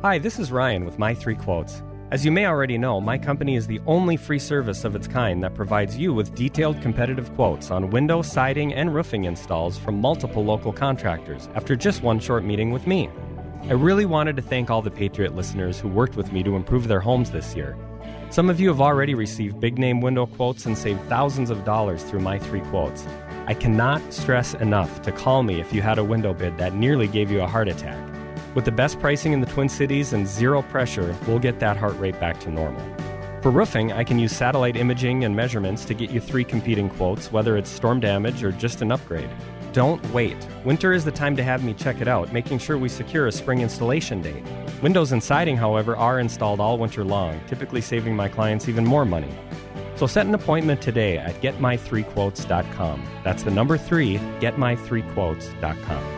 [0.00, 1.82] Hi, this is Ryan with My Three Quotes.
[2.10, 5.44] As you may already know, my company is the only free service of its kind
[5.44, 10.42] that provides you with detailed competitive quotes on window, siding, and roofing installs from multiple
[10.42, 13.10] local contractors after just one short meeting with me.
[13.64, 16.88] I really wanted to thank all the Patriot listeners who worked with me to improve
[16.88, 17.76] their homes this year.
[18.30, 22.02] Some of you have already received big name window quotes and saved thousands of dollars
[22.04, 23.04] through my three quotes.
[23.46, 27.06] I cannot stress enough to call me if you had a window bid that nearly
[27.06, 28.17] gave you a heart attack.
[28.58, 31.96] With the best pricing in the Twin Cities and zero pressure, we'll get that heart
[31.96, 32.84] rate back to normal.
[33.40, 37.30] For roofing, I can use satellite imaging and measurements to get you three competing quotes,
[37.30, 39.30] whether it's storm damage or just an upgrade.
[39.72, 40.36] Don't wait.
[40.64, 43.32] Winter is the time to have me check it out, making sure we secure a
[43.32, 44.42] spring installation date.
[44.82, 49.04] Windows and siding, however, are installed all winter long, typically saving my clients even more
[49.04, 49.32] money.
[49.94, 53.06] So set an appointment today at getmy3quotes.com.
[53.22, 56.17] That's the number three, getmy3quotes.com.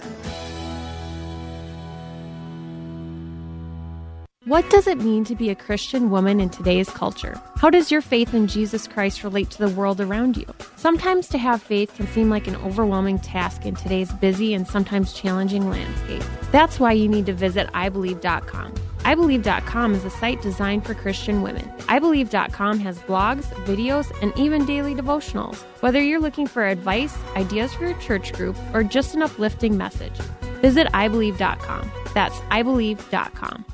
[4.45, 7.39] What does it mean to be a Christian woman in today's culture?
[7.57, 10.47] How does your faith in Jesus Christ relate to the world around you?
[10.77, 15.13] Sometimes to have faith can seem like an overwhelming task in today's busy and sometimes
[15.13, 16.23] challenging landscape.
[16.51, 18.73] That's why you need to visit iBelieve.com.
[18.73, 21.71] iBelieve.com is a site designed for Christian women.
[21.81, 25.57] iBelieve.com has blogs, videos, and even daily devotionals.
[25.81, 30.17] Whether you're looking for advice, ideas for your church group, or just an uplifting message,
[30.63, 31.91] visit iBelieve.com.
[32.15, 33.65] That's iBelieve.com.